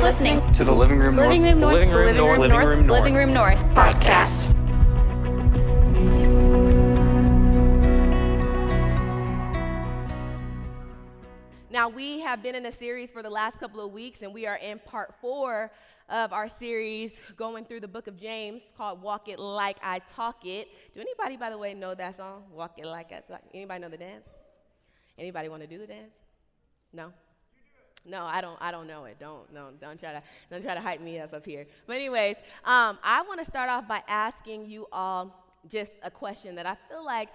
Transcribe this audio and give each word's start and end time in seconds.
listening 0.00 0.52
to 0.52 0.64
the 0.64 0.72
Living 0.72 0.98
Room 0.98 1.16
North. 1.16 1.28
Living 1.28 1.42
Room 1.42 1.60
North. 1.60 1.74
Living 1.74 1.90
Room 1.90 2.16
North. 2.16 2.38
Living 2.38 2.56
Room 2.58 2.86
North. 2.86 3.00
Living 3.00 3.14
Room 3.14 3.34
North 3.34 3.58
podcast. 3.74 4.56
Now, 11.70 11.88
we 11.88 12.20
have 12.20 12.42
been 12.42 12.54
in 12.54 12.64
a 12.66 12.72
series 12.72 13.10
for 13.10 13.22
the 13.22 13.30
last 13.30 13.60
couple 13.60 13.84
of 13.84 13.92
weeks, 13.92 14.22
and 14.22 14.32
we 14.32 14.46
are 14.46 14.56
in 14.56 14.78
part 14.78 15.14
four 15.20 15.70
of 16.08 16.32
our 16.32 16.48
series 16.48 17.12
going 17.36 17.66
through 17.66 17.80
the 17.80 17.88
book 17.88 18.06
of 18.06 18.18
James 18.18 18.62
called 18.76 19.02
Walk 19.02 19.28
It 19.28 19.38
Like 19.38 19.76
I 19.82 20.00
Talk 20.16 20.46
It. 20.46 20.68
Do 20.94 21.00
anybody, 21.00 21.36
by 21.36 21.50
the 21.50 21.58
way, 21.58 21.74
know 21.74 21.94
that 21.94 22.16
song? 22.16 22.44
Walk 22.52 22.78
It 22.78 22.86
Like 22.86 23.12
I 23.12 23.20
Talk 23.20 23.42
Anybody 23.52 23.80
know 23.80 23.90
the 23.90 23.98
dance? 23.98 24.24
Anybody 25.18 25.50
want 25.50 25.62
to 25.62 25.68
do 25.68 25.78
the 25.78 25.86
dance? 25.86 26.14
No? 26.92 27.12
No, 28.04 28.24
I 28.24 28.40
don't. 28.40 28.56
I 28.60 28.70
don't 28.70 28.86
know 28.86 29.04
it. 29.04 29.18
Don't, 29.20 29.52
no, 29.52 29.68
don't 29.80 30.00
try 30.00 30.12
to, 30.12 30.22
don't 30.50 30.62
try 30.62 30.74
to 30.74 30.80
hype 30.80 31.00
me 31.00 31.18
up 31.18 31.34
up 31.34 31.44
here. 31.44 31.66
But 31.86 31.96
anyways, 31.96 32.36
um, 32.64 32.98
I 33.02 33.22
want 33.26 33.40
to 33.40 33.46
start 33.46 33.68
off 33.68 33.86
by 33.86 34.02
asking 34.08 34.66
you 34.66 34.86
all 34.90 35.58
just 35.68 35.92
a 36.02 36.10
question 36.10 36.54
that 36.54 36.66
I 36.66 36.76
feel 36.88 37.04
like 37.04 37.28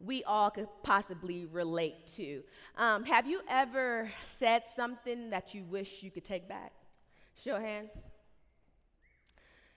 we 0.00 0.22
all 0.24 0.50
could 0.50 0.68
possibly 0.82 1.46
relate 1.46 2.06
to. 2.16 2.42
Um, 2.76 3.04
have 3.04 3.26
you 3.26 3.40
ever 3.48 4.10
said 4.22 4.62
something 4.74 5.30
that 5.30 5.54
you 5.54 5.64
wish 5.64 6.02
you 6.02 6.10
could 6.10 6.24
take 6.24 6.48
back? 6.48 6.72
Show 7.34 7.56
of 7.56 7.62
hands. 7.62 7.90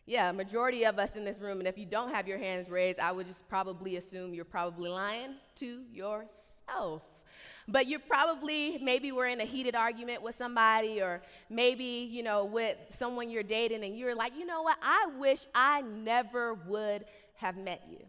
Yeah, 0.06 0.32
majority 0.32 0.86
of 0.86 1.00
us 1.00 1.16
in 1.16 1.24
this 1.24 1.40
room, 1.40 1.60
and 1.60 1.68
if 1.68 1.78
you 1.78 1.86
don't 1.86 2.14
have 2.14 2.28
your 2.28 2.40
hands 2.40 2.70
raised, 2.70 3.00
I 3.00 3.12
would 3.12 3.28
just 3.28 3.48
probably 3.48 3.98
assume 3.98 4.34
you're 4.34 4.46
probably 4.46 4.90
lying 4.90 5.36
to 5.56 5.84
yourself. 5.92 7.04
But 7.68 7.88
you're 7.88 8.00
probably, 8.00 8.78
maybe 8.82 9.12
we're 9.12 9.28
in 9.28 9.40
a 9.42 9.46
heated 9.46 9.76
argument 9.76 10.22
with 10.22 10.36
somebody, 10.36 11.02
or 11.02 11.22
maybe, 11.50 12.10
you 12.12 12.24
know, 12.24 12.46
with 12.46 12.78
someone 12.98 13.30
you're 13.30 13.44
dating, 13.44 13.84
and 13.84 13.98
you're 13.98 14.16
like, 14.16 14.34
you 14.38 14.46
know 14.46 14.62
what, 14.62 14.78
I 14.82 15.08
wish 15.18 15.46
I 15.54 15.82
never 15.82 16.54
would 16.54 17.06
have 17.36 17.58
met 17.58 17.84
you. 17.90 18.00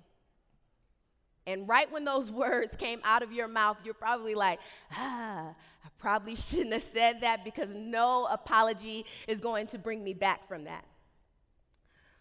And 1.47 1.69
right 1.69 1.91
when 1.91 2.05
those 2.05 2.31
words 2.45 2.77
came 2.77 3.01
out 3.05 3.23
of 3.23 3.33
your 3.33 3.49
mouth, 3.49 3.77
you're 3.85 3.95
probably 3.95 4.35
like, 4.35 4.61
ah, 4.93 5.49
I 5.85 5.89
probably 5.99 6.37
shouldn't 6.49 6.73
have 6.73 6.83
said 6.83 7.21
that 7.21 7.45
because 7.45 7.71
no 7.71 8.27
apology 8.31 9.05
is 9.27 9.41
going 9.41 9.67
to 9.69 9.79
bring 9.79 10.03
me 10.03 10.15
back 10.15 10.47
from 10.47 10.65
that. 10.65 10.85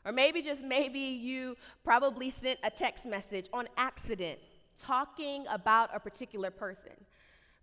Or 0.04 0.12
maybe, 0.12 0.42
just 0.42 0.62
maybe, 0.62 1.00
you 1.00 1.56
probably 1.84 2.32
sent 2.32 2.60
a 2.64 2.72
text 2.72 3.06
message 3.06 3.48
on 3.54 3.68
accident 3.78 4.40
talking 4.82 5.46
about 5.48 5.92
a 5.94 6.00
particular 6.00 6.50
person, 6.50 6.94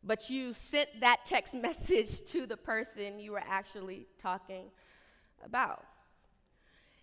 but 0.03 0.31
you 0.31 0.53
sent 0.53 1.01
that 1.01 1.27
text 1.27 1.55
message 1.69 2.25
to 2.27 2.47
the 2.47 2.57
person 2.57 3.19
you 3.19 3.33
were 3.33 3.45
actually 3.47 4.07
talking 4.19 4.65
about. 5.45 5.85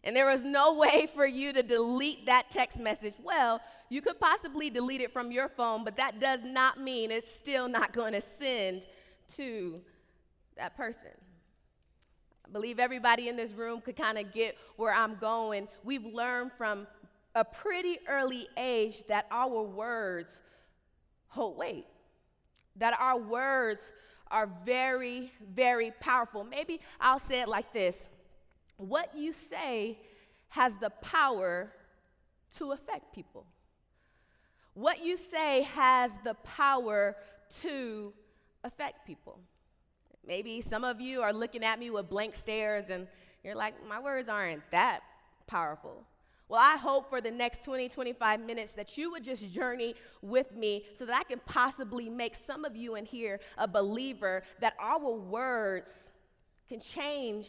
And 0.04 0.16
there 0.16 0.28
was 0.28 0.44
no 0.44 0.76
way 0.76 1.08
for 1.14 1.26
you 1.26 1.52
to 1.52 1.64
delete 1.64 2.28
that 2.28 2.52
text 2.52 2.78
message. 2.78 3.16
Well, 3.24 3.60
you 3.90 4.02
could 4.02 4.20
possibly 4.20 4.70
delete 4.70 5.02
it 5.02 5.12
from 5.12 5.32
your 5.32 5.50
phone, 5.50 5.84
but 5.84 5.98
that 5.98 6.20
does 6.20 6.44
not 6.44 6.80
mean 6.80 7.10
it's 7.10 7.34
still 7.34 7.68
not 7.68 7.92
going 7.92 8.14
to 8.14 8.22
send 8.22 8.84
to 9.36 9.82
that 10.58 10.78
person. 10.78 11.12
I 12.46 12.52
believe 12.52 12.80
everybody 12.80 13.28
in 13.28 13.36
this 13.36 13.52
room 13.52 13.82
could 13.82 13.96
kind 13.96 14.20
of 14.20 14.32
get 14.32 14.56
where 14.78 14.94
I'm 14.94 15.16
going. 15.16 15.68
We've 15.84 16.06
learned 16.06 16.52
from 16.58 16.86
a 17.34 17.44
pretty 17.44 18.00
early 18.08 18.48
age 18.56 19.04
that 19.08 19.26
our 19.32 19.64
words 19.64 20.42
hold 21.28 21.58
weight, 21.58 21.86
that 22.78 22.98
our 23.00 23.18
words 23.18 23.92
are 24.30 24.50
very, 24.66 25.32
very 25.54 25.92
powerful. 26.00 26.44
Maybe 26.44 26.82
I'll 27.00 27.20
say 27.20 27.42
it 27.42 27.48
like 27.48 27.72
this 27.74 28.06
what 28.78 29.16
you 29.16 29.32
say 29.32 29.98
has 30.50 30.76
the 30.76 30.90
power 30.90 31.72
to 32.58 32.72
affect 32.72 33.14
people. 33.14 33.46
What 34.74 35.04
you 35.04 35.16
say 35.16 35.64
has 35.64 36.12
the 36.24 36.34
power 36.34 37.16
to 37.62 38.14
affect 38.64 39.06
people. 39.06 39.40
Maybe 40.28 40.62
some 40.62 40.84
of 40.84 41.00
you 41.00 41.22
are 41.22 41.32
looking 41.32 41.64
at 41.64 41.80
me 41.80 41.90
with 41.90 42.10
blank 42.10 42.36
stares 42.36 42.90
and 42.90 43.08
you're 43.44 43.56
like, 43.56 43.76
my 43.88 44.00
words 44.00 44.28
aren't 44.28 44.70
that 44.72 45.02
powerful. 45.48 46.04
Well, 46.48 46.62
I 46.62 46.78
hope 46.78 47.10
for 47.10 47.22
the 47.22 47.32
next 47.32 47.64
20, 47.64 47.90
25 47.90 48.40
minutes 48.40 48.74
that 48.74 48.98
you 48.98 49.12
would 49.12 49.24
just 49.24 49.52
journey 49.52 49.96
with 50.22 50.56
me 50.56 50.86
so 50.94 51.06
that 51.06 51.20
I 51.20 51.24
can 51.24 51.42
possibly 51.46 52.08
make 52.08 52.36
some 52.36 52.66
of 52.66 52.76
you 52.76 52.96
in 52.96 53.06
here 53.06 53.40
a 53.58 53.68
believer 53.68 54.44
that 54.60 54.76
our 54.80 55.12
words 55.12 56.12
can 56.70 56.80
change 56.80 57.48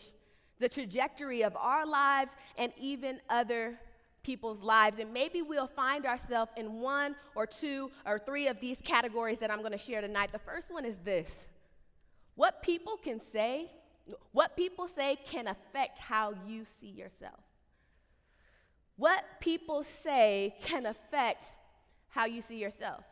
the 0.59 0.69
trajectory 0.69 1.43
of 1.43 1.55
our 1.57 1.84
lives 1.87 2.33
and 2.57 2.73
even 2.79 3.21
other 3.29 3.79
people's 4.23 4.61
lives. 4.62 4.99
And 4.99 5.13
maybe 5.13 5.43
we'll 5.43 5.67
find 5.67 6.07
ourselves 6.07 6.51
in 6.57 6.81
one 6.81 7.15
or 7.34 7.47
two 7.47 7.91
or 8.07 8.19
three 8.19 8.49
of 8.49 8.61
these 8.61 8.81
categories 8.81 9.39
that 9.41 9.51
I'm 9.51 9.61
going 9.61 9.73
to 9.73 9.78
share 9.78 10.01
tonight. 10.01 10.33
The 10.33 10.39
first 10.39 10.73
one 10.73 10.87
is 10.87 10.97
this 10.99 11.49
what 12.34 12.63
people 12.63 12.97
can 12.97 13.21
say, 13.21 13.71
what 14.33 14.57
people 14.57 14.89
say 14.89 15.17
can 15.25 15.47
affect 15.47 15.99
how 15.99 16.34
you 16.47 16.65
see 16.65 16.89
yourself. 16.89 17.46
What 18.97 19.25
people 19.41 19.83
say 19.83 20.55
can 20.62 20.87
affect 20.87 21.53
how 22.09 22.25
you 22.25 22.41
see 22.41 22.57
yourself. 22.57 23.05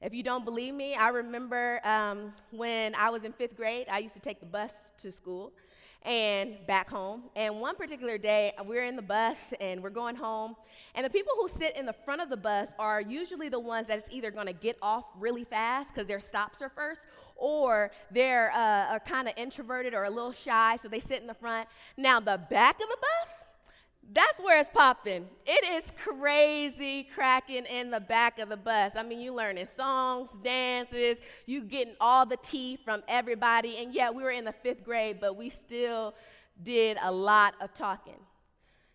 If 0.00 0.12
you 0.12 0.24
don't 0.24 0.44
believe 0.44 0.74
me, 0.74 0.96
I 0.96 1.08
remember 1.08 1.80
um, 1.86 2.32
when 2.50 2.94
I 2.96 3.10
was 3.10 3.22
in 3.24 3.32
fifth 3.32 3.56
grade, 3.56 3.86
I 3.90 3.98
used 3.98 4.14
to 4.14 4.20
take 4.20 4.40
the 4.40 4.46
bus 4.46 4.72
to 4.98 5.12
school 5.12 5.52
and 6.02 6.58
back 6.66 6.90
home. 6.90 7.22
And 7.34 7.60
one 7.60 7.76
particular 7.76 8.18
day, 8.18 8.52
we're 8.66 8.84
in 8.84 8.96
the 8.96 9.02
bus 9.02 9.54
and 9.60 9.82
we're 9.82 9.90
going 9.90 10.16
home. 10.16 10.56
And 10.94 11.06
the 11.06 11.10
people 11.10 11.32
who 11.40 11.48
sit 11.48 11.76
in 11.76 11.86
the 11.86 11.92
front 11.92 12.20
of 12.20 12.28
the 12.28 12.36
bus 12.36 12.70
are 12.78 13.00
usually 13.00 13.48
the 13.48 13.60
ones 13.60 13.86
that's 13.86 14.08
either 14.10 14.30
going 14.30 14.46
to 14.46 14.52
get 14.52 14.76
off 14.82 15.04
really 15.18 15.44
fast 15.44 15.94
because 15.94 16.06
their 16.06 16.20
stops 16.20 16.60
are 16.60 16.68
first, 16.68 17.02
or 17.36 17.90
they're 18.10 18.52
uh, 18.52 18.98
kind 19.00 19.28
of 19.28 19.34
introverted 19.36 19.94
or 19.94 20.04
a 20.04 20.10
little 20.10 20.32
shy, 20.32 20.76
so 20.76 20.88
they 20.88 21.00
sit 21.00 21.20
in 21.20 21.26
the 21.26 21.34
front. 21.34 21.68
Now, 21.96 22.20
the 22.20 22.40
back 22.50 22.74
of 22.74 22.88
the 22.88 22.98
bus, 23.00 23.46
that's 24.12 24.38
where 24.38 24.60
it's 24.60 24.68
popping. 24.68 25.26
It 25.46 25.64
is 25.64 25.90
crazy 25.96 27.08
cracking 27.14 27.64
in 27.66 27.90
the 27.90 28.00
back 28.00 28.38
of 28.38 28.48
the 28.48 28.56
bus. 28.56 28.92
I 28.96 29.02
mean, 29.02 29.20
you 29.20 29.32
learning 29.32 29.68
songs, 29.74 30.28
dances, 30.42 31.18
you 31.46 31.62
getting 31.62 31.94
all 32.00 32.26
the 32.26 32.36
tea 32.36 32.78
from 32.84 33.02
everybody. 33.08 33.78
And 33.78 33.94
yeah, 33.94 34.10
we 34.10 34.22
were 34.22 34.30
in 34.30 34.44
the 34.44 34.52
fifth 34.52 34.84
grade, 34.84 35.18
but 35.20 35.36
we 35.36 35.50
still 35.50 36.14
did 36.62 36.98
a 37.02 37.10
lot 37.10 37.54
of 37.60 37.72
talking. 37.74 38.18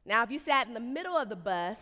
Now, 0.05 0.23
if 0.23 0.31
you 0.31 0.39
sat 0.39 0.67
in 0.67 0.73
the 0.73 0.79
middle 0.79 1.15
of 1.15 1.29
the 1.29 1.35
bus, 1.35 1.79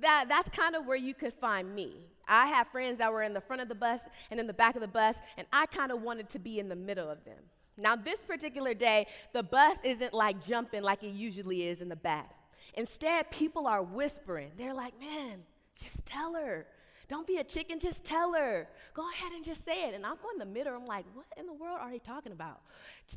that, 0.00 0.26
that's 0.28 0.48
kind 0.48 0.74
of 0.74 0.86
where 0.86 0.96
you 0.96 1.14
could 1.14 1.34
find 1.34 1.74
me. 1.74 2.08
I 2.26 2.46
have 2.46 2.68
friends 2.68 2.98
that 2.98 3.12
were 3.12 3.22
in 3.22 3.34
the 3.34 3.40
front 3.40 3.62
of 3.62 3.68
the 3.68 3.74
bus 3.74 4.00
and 4.30 4.40
in 4.40 4.46
the 4.46 4.54
back 4.54 4.74
of 4.74 4.80
the 4.80 4.88
bus, 4.88 5.16
and 5.36 5.46
I 5.52 5.66
kind 5.66 5.92
of 5.92 6.02
wanted 6.02 6.30
to 6.30 6.38
be 6.38 6.58
in 6.58 6.68
the 6.68 6.76
middle 6.76 7.10
of 7.10 7.24
them. 7.24 7.38
Now, 7.76 7.96
this 7.96 8.22
particular 8.22 8.72
day, 8.72 9.06
the 9.32 9.42
bus 9.42 9.76
isn't 9.84 10.14
like 10.14 10.44
jumping 10.44 10.82
like 10.82 11.02
it 11.02 11.12
usually 11.12 11.64
is 11.64 11.82
in 11.82 11.88
the 11.88 11.96
back. 11.96 12.30
Instead, 12.74 13.30
people 13.30 13.66
are 13.66 13.82
whispering. 13.82 14.50
They're 14.56 14.74
like, 14.74 14.98
man, 15.00 15.40
just 15.80 16.04
tell 16.04 16.34
her. 16.34 16.66
Don't 17.08 17.26
be 17.26 17.36
a 17.36 17.44
chicken, 17.44 17.78
just 17.78 18.02
tell 18.04 18.32
her. 18.32 18.66
Go 18.94 19.08
ahead 19.10 19.32
and 19.32 19.44
just 19.44 19.64
say 19.64 19.88
it. 19.88 19.94
And 19.94 20.06
I'm 20.06 20.16
in 20.32 20.38
the 20.38 20.46
middle. 20.46 20.74
I'm 20.74 20.86
like, 20.86 21.04
what 21.12 21.26
in 21.36 21.46
the 21.46 21.52
world 21.52 21.78
are 21.80 21.90
they 21.90 21.98
talking 21.98 22.32
about? 22.32 22.60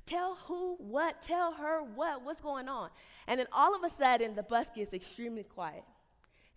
Tell 0.06 0.36
who, 0.46 0.76
what, 0.78 1.24
tell 1.24 1.54
her 1.54 1.82
what, 1.96 2.24
what's 2.24 2.42
going 2.42 2.68
on? 2.68 2.90
And 3.28 3.40
then 3.40 3.48
all 3.52 3.74
of 3.74 3.84
a 3.84 3.90
sudden, 3.90 4.36
the 4.36 4.44
bus 4.44 4.68
gets 4.76 4.94
extremely 4.94 5.44
quiet. 5.44 5.84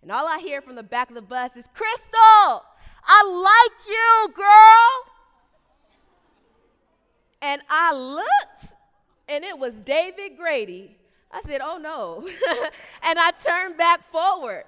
And 0.01 0.11
all 0.11 0.27
I 0.27 0.39
hear 0.39 0.61
from 0.61 0.75
the 0.75 0.83
back 0.83 1.09
of 1.09 1.15
the 1.15 1.21
bus 1.21 1.55
is, 1.55 1.67
Krystal, 1.67 2.61
I 3.05 3.23
like 3.23 3.87
you, 3.87 4.33
girl. 4.35 5.13
And 7.41 7.61
I 7.69 7.93
looked, 7.93 8.73
and 9.29 9.43
it 9.43 9.57
was 9.57 9.73
David 9.81 10.37
Grady 10.37 10.97
I 11.33 11.41
said, 11.41 11.61
oh 11.63 11.77
no. 11.77 12.27
and 13.03 13.19
I 13.19 13.31
turned 13.31 13.77
back 13.77 14.11
forward. 14.11 14.63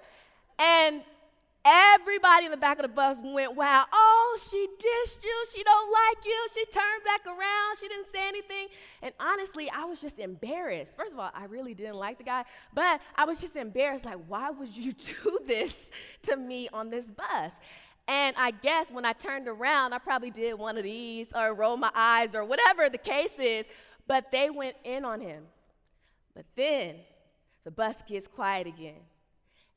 And 0.60 1.02
everybody 1.66 2.46
in 2.46 2.52
the 2.52 2.58
back 2.58 2.78
of 2.78 2.84
the 2.84 2.90
bus 2.90 3.18
went, 3.24 3.56
wow, 3.56 3.86
oh, 3.92 4.40
she 4.50 4.58
dissed 4.58 5.24
you. 5.24 5.46
She 5.56 5.64
don't 5.64 5.92
like 5.92 6.26
you. 6.26 6.48
She 6.54 6.66
turned 6.66 7.04
back 7.06 7.26
around. 7.26 7.78
She 7.80 7.88
didn't 7.88 8.12
say 8.12 8.28
anything. 8.28 8.68
And 9.02 9.14
honestly, 9.20 9.70
I 9.70 9.86
was 9.86 10.02
just 10.02 10.20
embarrassed. 10.20 10.96
First 10.96 11.14
of 11.14 11.20
all, 11.20 11.32
I 11.34 11.46
really 11.46 11.74
didn't 11.74 11.96
like 11.96 12.18
the 12.18 12.24
guy, 12.24 12.44
but 12.74 13.02
I 13.16 13.26
was 13.26 13.40
just 13.40 13.56
embarrassed. 13.56 14.06
Like, 14.06 14.20
why 14.28 14.50
would 14.50 14.76
you 14.76 14.94
do 15.24 15.40
this 15.46 15.92
to 16.24 16.36
me 16.36 16.70
on 16.74 16.90
this 16.90 17.10
bus? 17.10 17.54
And 18.08 18.36
I 18.38 18.52
guess 18.52 18.92
when 18.92 19.06
I 19.06 19.14
turned 19.14 19.48
around, 19.48 19.94
I 19.94 19.98
probably 19.98 20.32
did 20.32 20.56
one 20.56 20.78
of 20.78 20.84
these 20.84 21.32
or 21.34 21.54
roll 21.54 21.78
my 21.78 21.92
eyes 21.96 22.36
or 22.36 22.44
whatever 22.44 22.90
the 22.90 22.98
case 22.98 23.40
is, 23.40 23.66
but 24.08 24.30
they 24.32 24.50
went 24.50 24.76
in 24.84 25.06
on 25.06 25.22
him. 25.22 25.44
But 26.36 26.46
then 26.56 26.96
the 27.64 27.72
bus 27.72 27.98
gets 28.08 28.28
quiet 28.28 28.68
again. 28.68 29.02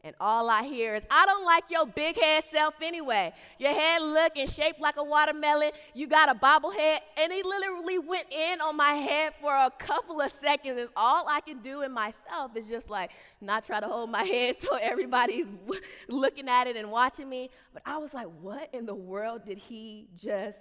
And 0.06 0.14
all 0.20 0.48
I 0.48 0.62
hear 0.62 0.94
is, 0.94 1.04
I 1.10 1.26
don't 1.26 1.44
like 1.44 1.64
your 1.68 1.84
big 1.84 2.16
head 2.16 2.44
self 2.44 2.74
anyway. 2.80 3.32
Your 3.58 3.72
head 3.72 4.02
looking 4.02 4.46
shaped 4.46 4.80
like 4.80 4.98
a 4.98 5.02
watermelon. 5.02 5.72
You 5.94 6.06
got 6.06 6.28
a 6.28 6.34
bobblehead. 6.34 7.00
And 7.16 7.32
he 7.32 7.42
literally 7.42 7.98
went 7.98 8.32
in 8.32 8.60
on 8.60 8.76
my 8.76 8.92
head 8.92 9.32
for 9.40 9.52
a 9.52 9.68
couple 9.68 10.20
of 10.20 10.30
seconds. 10.30 10.80
And 10.80 10.90
all 10.96 11.26
I 11.28 11.40
can 11.40 11.58
do 11.58 11.82
in 11.82 11.90
myself 11.90 12.56
is 12.56 12.68
just 12.68 12.88
like 12.88 13.10
not 13.40 13.66
try 13.66 13.80
to 13.80 13.88
hold 13.88 14.10
my 14.10 14.22
head 14.22 14.56
so 14.60 14.76
everybody's 14.76 15.46
looking 16.08 16.48
at 16.48 16.68
it 16.68 16.76
and 16.76 16.92
watching 16.92 17.28
me. 17.28 17.50
But 17.72 17.82
I 17.84 17.98
was 17.98 18.14
like, 18.14 18.28
what 18.40 18.72
in 18.72 18.86
the 18.86 18.94
world 18.94 19.44
did 19.44 19.58
he 19.58 20.06
just 20.14 20.60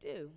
do? 0.00 0.30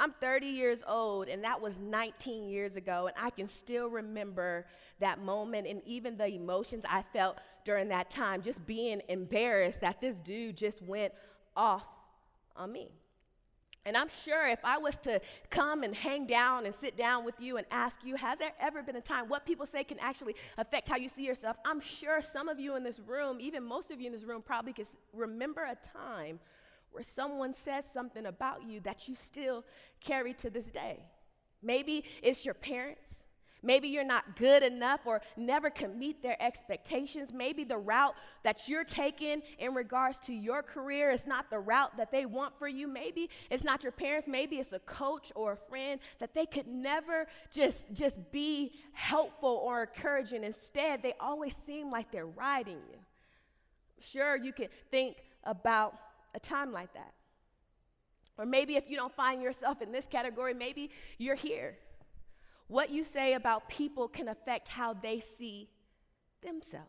I'm 0.00 0.12
30 0.12 0.46
years 0.46 0.82
old, 0.88 1.28
and 1.28 1.44
that 1.44 1.60
was 1.60 1.78
19 1.78 2.48
years 2.48 2.76
ago, 2.76 3.06
and 3.06 3.14
I 3.22 3.28
can 3.28 3.46
still 3.46 3.88
remember 3.88 4.64
that 4.98 5.22
moment 5.22 5.66
and 5.66 5.82
even 5.84 6.16
the 6.16 6.26
emotions 6.26 6.84
I 6.88 7.04
felt 7.12 7.36
during 7.66 7.88
that 7.88 8.10
time, 8.10 8.40
just 8.40 8.64
being 8.66 9.02
embarrassed 9.08 9.82
that 9.82 10.00
this 10.00 10.16
dude 10.18 10.56
just 10.56 10.80
went 10.80 11.12
off 11.54 11.84
on 12.56 12.72
me. 12.72 12.88
And 13.84 13.96
I'm 13.96 14.08
sure 14.24 14.46
if 14.46 14.58
I 14.64 14.78
was 14.78 14.98
to 15.00 15.20
come 15.50 15.82
and 15.82 15.94
hang 15.94 16.26
down 16.26 16.64
and 16.64 16.74
sit 16.74 16.96
down 16.96 17.24
with 17.24 17.38
you 17.38 17.58
and 17.58 17.66
ask 17.70 17.98
you, 18.02 18.16
has 18.16 18.38
there 18.38 18.52
ever 18.60 18.82
been 18.82 18.96
a 18.96 19.00
time 19.02 19.28
what 19.28 19.44
people 19.44 19.66
say 19.66 19.84
can 19.84 19.98
actually 19.98 20.34
affect 20.56 20.88
how 20.88 20.96
you 20.96 21.08
see 21.08 21.26
yourself? 21.26 21.56
I'm 21.64 21.80
sure 21.80 22.22
some 22.22 22.48
of 22.48 22.58
you 22.58 22.76
in 22.76 22.84
this 22.84 23.00
room, 23.00 23.38
even 23.40 23.62
most 23.62 23.90
of 23.90 24.00
you 24.00 24.06
in 24.06 24.12
this 24.12 24.24
room, 24.24 24.42
probably 24.42 24.72
can 24.72 24.86
remember 25.14 25.62
a 25.62 25.76
time 25.98 26.40
where 26.92 27.02
someone 27.02 27.54
says 27.54 27.84
something 27.92 28.26
about 28.26 28.64
you 28.66 28.80
that 28.80 29.08
you 29.08 29.14
still 29.14 29.64
carry 30.00 30.34
to 30.34 30.50
this 30.50 30.66
day. 30.66 30.98
Maybe 31.62 32.04
it's 32.22 32.44
your 32.44 32.54
parents. 32.54 33.20
Maybe 33.62 33.88
you're 33.88 34.04
not 34.04 34.36
good 34.36 34.62
enough 34.62 35.00
or 35.04 35.20
never 35.36 35.68
can 35.68 35.98
meet 35.98 36.22
their 36.22 36.42
expectations. 36.42 37.30
Maybe 37.32 37.64
the 37.64 37.76
route 37.76 38.14
that 38.42 38.68
you're 38.68 38.84
taking 38.84 39.42
in 39.58 39.74
regards 39.74 40.18
to 40.20 40.32
your 40.32 40.62
career 40.62 41.10
is 41.10 41.26
not 41.26 41.50
the 41.50 41.58
route 41.58 41.96
that 41.98 42.10
they 42.10 42.24
want 42.24 42.58
for 42.58 42.68
you. 42.68 42.88
Maybe 42.88 43.28
it's 43.50 43.64
not 43.64 43.82
your 43.82 43.92
parents. 43.92 44.26
Maybe 44.26 44.56
it's 44.56 44.72
a 44.72 44.78
coach 44.80 45.30
or 45.34 45.52
a 45.52 45.56
friend 45.56 46.00
that 46.18 46.32
they 46.32 46.46
could 46.46 46.66
never 46.66 47.26
just, 47.52 47.92
just 47.92 48.32
be 48.32 48.72
helpful 48.92 49.60
or 49.62 49.82
encouraging. 49.82 50.42
Instead, 50.42 51.02
they 51.02 51.12
always 51.20 51.54
seem 51.54 51.90
like 51.90 52.10
they're 52.10 52.26
riding 52.26 52.78
you. 52.90 52.98
Sure, 54.00 54.36
you 54.36 54.52
can 54.52 54.68
think 54.90 55.18
about 55.44 55.94
a 56.34 56.40
time 56.40 56.72
like 56.72 56.92
that. 56.94 57.12
Or 58.38 58.46
maybe 58.46 58.76
if 58.76 58.88
you 58.88 58.96
don't 58.96 59.14
find 59.14 59.42
yourself 59.42 59.82
in 59.82 59.92
this 59.92 60.06
category, 60.06 60.54
maybe 60.54 60.90
you're 61.18 61.34
here. 61.34 61.76
What 62.68 62.90
you 62.90 63.04
say 63.04 63.34
about 63.34 63.68
people 63.68 64.08
can 64.08 64.28
affect 64.28 64.68
how 64.68 64.94
they 64.94 65.20
see 65.20 65.68
themselves. 66.42 66.86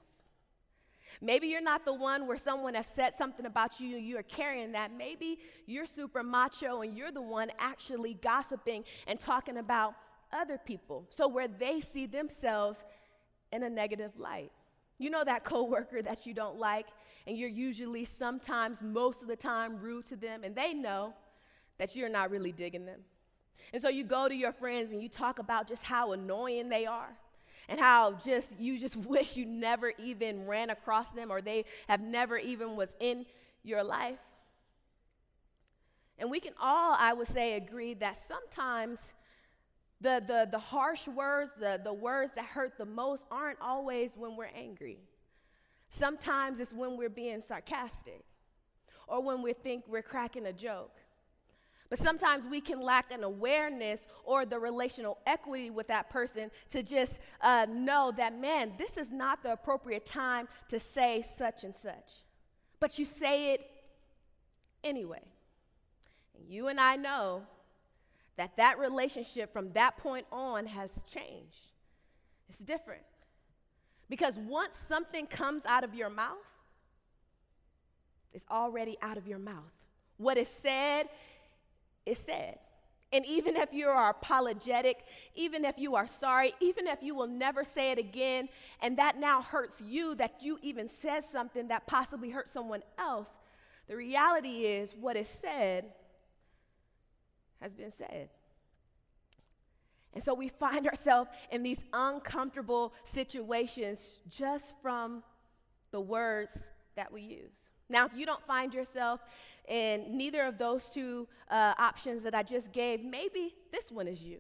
Maybe 1.20 1.48
you're 1.48 1.62
not 1.62 1.86
the 1.86 1.94
one 1.94 2.26
where 2.26 2.38
someone 2.38 2.74
has 2.76 2.88
said 2.88 3.14
something 3.16 3.46
about 3.46 3.80
you 3.80 3.98
and 3.98 4.06
you're 4.06 4.24
carrying 4.24 4.72
that. 4.72 4.92
Maybe 4.98 5.40
you're 5.66 5.86
super 5.86 6.24
macho 6.24 6.82
and 6.82 6.98
you're 6.98 7.12
the 7.12 7.22
one 7.22 7.52
actually 7.60 8.14
gossiping 8.14 8.86
and 9.06 9.20
talking 9.20 9.58
about 9.58 9.94
other 10.32 10.58
people. 10.58 11.06
So 11.10 11.28
where 11.28 11.48
they 11.48 11.82
see 11.82 12.06
themselves 12.06 12.84
in 13.52 13.64
a 13.64 13.70
negative 13.70 14.18
light. 14.18 14.52
You 15.02 15.10
know 15.10 15.24
that 15.24 15.44
coworker 15.44 16.02
that 16.02 16.26
you 16.26 16.34
don't 16.34 16.60
like, 16.60 16.88
and 17.26 17.38
you're 17.38 17.50
usually 17.50 18.06
sometimes, 18.06 18.82
most 18.82 19.22
of 19.22 19.28
the 19.28 19.36
time, 19.36 19.80
rude 19.80 20.06
to 20.08 20.16
them, 20.16 20.44
and 20.44 20.56
they 20.56 20.74
know 20.74 21.14
that 21.78 21.96
you're 21.96 22.10
not 22.10 22.30
really 22.30 22.52
digging 22.52 22.86
them. 22.86 23.00
And 23.74 23.82
so 23.82 23.90
you 23.90 24.04
go 24.04 24.28
to 24.28 24.36
your 24.36 24.52
friends 24.52 24.92
and 24.92 25.02
you 25.02 25.10
talk 25.10 25.40
about 25.40 25.68
just 25.68 25.84
how 25.84 26.12
annoying 26.12 26.70
they 26.70 26.86
are 26.86 27.10
and 27.70 27.80
how 27.80 28.14
just 28.14 28.60
you 28.60 28.78
just 28.78 28.96
wish 29.08 29.38
you 29.38 29.46
never 29.46 29.94
even 29.98 30.46
ran 30.46 30.70
across 30.70 31.12
them 31.12 31.32
or 31.32 31.42
they 31.42 31.66
have 31.88 32.02
never 32.02 32.38
even 32.38 32.76
was 32.76 32.90
in 33.00 33.26
your 33.64 33.84
life. 33.84 34.20
And 36.20 36.30
we 36.30 36.40
can 36.40 36.54
all, 36.62 36.96
I 37.00 37.14
would 37.14 37.28
say, 37.28 37.54
agree 37.54 37.96
that 37.96 38.16
sometimes 38.16 39.00
the, 40.02 40.24
the, 40.26 40.48
the 40.52 40.60
harsh 40.60 41.08
words, 41.08 41.52
the, 41.60 41.80
the 41.84 41.94
words 41.94 42.32
that 42.36 42.46
hurt 42.46 42.78
the 42.78 42.86
most, 42.86 43.24
aren't 43.32 43.60
always 43.62 44.12
when 44.16 44.36
we're 44.36 44.50
angry. 44.56 44.98
Sometimes 45.90 46.60
it's 46.60 46.74
when 46.74 46.98
we're 46.98 47.10
being 47.10 47.42
sarcastic 47.42 48.24
or 49.08 49.22
when 49.22 49.42
we 49.42 49.54
think 49.54 49.84
we're 49.88 50.02
cracking 50.02 50.48
a 50.48 50.54
joke. 50.54 50.98
But 51.90 52.00
sometimes 52.00 52.46
we 52.46 52.62
can 52.62 52.80
lack 52.82 53.12
an 53.12 53.26
awareness 53.26 54.08
or 54.24 54.46
the 54.46 54.58
relational 54.58 55.18
equity 55.28 55.70
with 55.70 55.88
that 55.88 56.10
person 56.10 56.50
to 56.70 56.82
just 56.82 57.20
uh, 57.42 57.68
know 57.70 58.14
that, 58.16 58.40
man, 58.40 58.72
this 58.78 58.96
is 58.96 59.12
not 59.12 59.44
the 59.44 59.52
appropriate 59.52 60.06
time 60.06 60.48
to 60.70 60.80
say 60.80 61.22
such 61.22 61.66
and 61.66 61.76
such. 61.76 62.24
But 62.80 62.98
you 62.98 63.04
say 63.04 63.54
it 63.54 63.70
anyway. 64.86 65.22
And 66.38 66.48
you 66.50 66.70
and 66.70 66.80
I 66.80 66.96
know 66.96 67.44
that 68.38 68.58
that 68.58 68.80
relationship 68.80 69.52
from 69.54 69.72
that 69.74 69.98
point 69.98 70.26
on 70.32 70.66
has 70.66 70.92
changed. 71.14 71.68
It's 72.50 72.60
different. 72.60 73.04
Because 74.10 74.38
once 74.38 74.78
something 74.78 75.26
comes 75.28 75.66
out 75.66 75.84
of 75.84 75.96
your 75.96 76.10
mouth, 76.10 76.38
it's 78.34 78.46
already 78.50 78.98
out 79.02 79.18
of 79.18 79.28
your 79.28 79.40
mouth. 79.40 79.72
What 80.18 80.38
is 80.38 80.48
said 80.48 81.08
is 82.06 82.18
said. 82.18 82.60
And 83.14 83.26
even 83.26 83.58
if 83.58 83.74
you 83.74 83.88
are 83.90 84.10
apologetic, 84.10 85.04
even 85.36 85.66
if 85.66 85.78
you 85.78 85.96
are 85.96 86.08
sorry, 86.08 86.54
even 86.62 86.88
if 86.88 87.04
you 87.04 87.14
will 87.14 87.28
never 87.28 87.64
say 87.66 87.92
it 87.92 88.00
again, 88.00 88.48
and 88.82 88.98
that 88.98 89.20
now 89.20 89.42
hurts 89.42 89.82
you 89.82 90.16
that 90.16 90.36
you 90.42 90.60
even 90.62 90.88
said 90.88 91.26
something 91.26 91.68
that 91.68 91.88
possibly 91.88 92.30
hurt 92.30 92.50
someone 92.50 92.84
else, 92.98 93.30
the 93.90 93.98
reality 93.98 94.66
is 94.66 94.96
what 94.96 95.18
is 95.18 95.28
said 95.28 95.86
has 97.62 97.76
been 97.76 97.92
said. 97.92 98.30
And 100.14 100.24
so 100.24 100.34
we 100.34 100.50
find 100.50 100.88
ourselves 100.88 101.30
in 101.52 101.64
these 101.64 101.80
uncomfortable 101.94 102.94
situations 103.04 104.20
just 104.30 104.74
from 104.82 105.24
the 105.92 106.02
words 106.02 106.52
that 106.96 107.12
we 107.12 107.22
use. 107.22 107.70
Now, 107.90 108.06
if 108.06 108.12
you 108.16 108.26
don't 108.26 108.46
find 108.46 108.74
yourself 108.74 109.22
in 109.68 110.18
neither 110.18 110.44
of 110.44 110.58
those 110.58 110.90
two 110.90 111.28
uh, 111.50 111.74
options 111.78 112.24
that 112.24 112.36
I 112.36 112.44
just 112.44 112.72
gave, 112.72 113.04
maybe 113.04 113.54
this 113.72 113.92
one 113.92 114.08
is 114.08 114.22
you. 114.22 114.40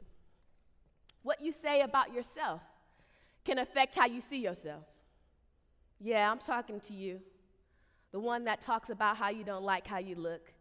What 1.24 1.41
you 1.41 1.51
say 1.51 1.81
about 1.81 2.13
yourself 2.13 2.62
can 3.45 3.59
affect 3.59 3.95
how 3.95 4.06
you 4.06 4.21
see 4.21 4.39
yourself. 4.39 4.83
Yeah, 6.00 6.29
I'm 6.29 6.39
talking 6.39 6.79
to 6.81 6.94
you. 6.94 7.19
The 8.12 8.19
one 8.19 8.45
that 8.45 8.62
talks 8.62 8.89
about 8.89 9.17
how 9.17 9.29
you 9.29 9.44
don't 9.44 9.63
like 9.63 9.88
how 9.88 10.00
you 10.00 10.15
look 10.15 10.51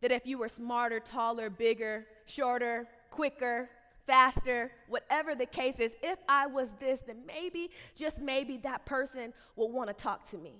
that 0.00 0.12
if 0.12 0.26
you 0.26 0.38
were 0.38 0.48
smarter, 0.48 1.00
taller, 1.00 1.50
bigger, 1.50 2.06
shorter, 2.26 2.86
quicker, 3.10 3.68
faster, 4.06 4.72
whatever 4.88 5.34
the 5.34 5.46
case 5.46 5.78
is, 5.78 5.94
if 6.02 6.18
I 6.28 6.46
was 6.46 6.72
this, 6.80 7.00
then 7.00 7.18
maybe, 7.26 7.70
just 7.94 8.20
maybe, 8.20 8.56
that 8.58 8.86
person 8.86 9.32
will 9.56 9.70
want 9.70 9.88
to 9.88 9.94
talk 9.94 10.28
to 10.30 10.38
me. 10.38 10.54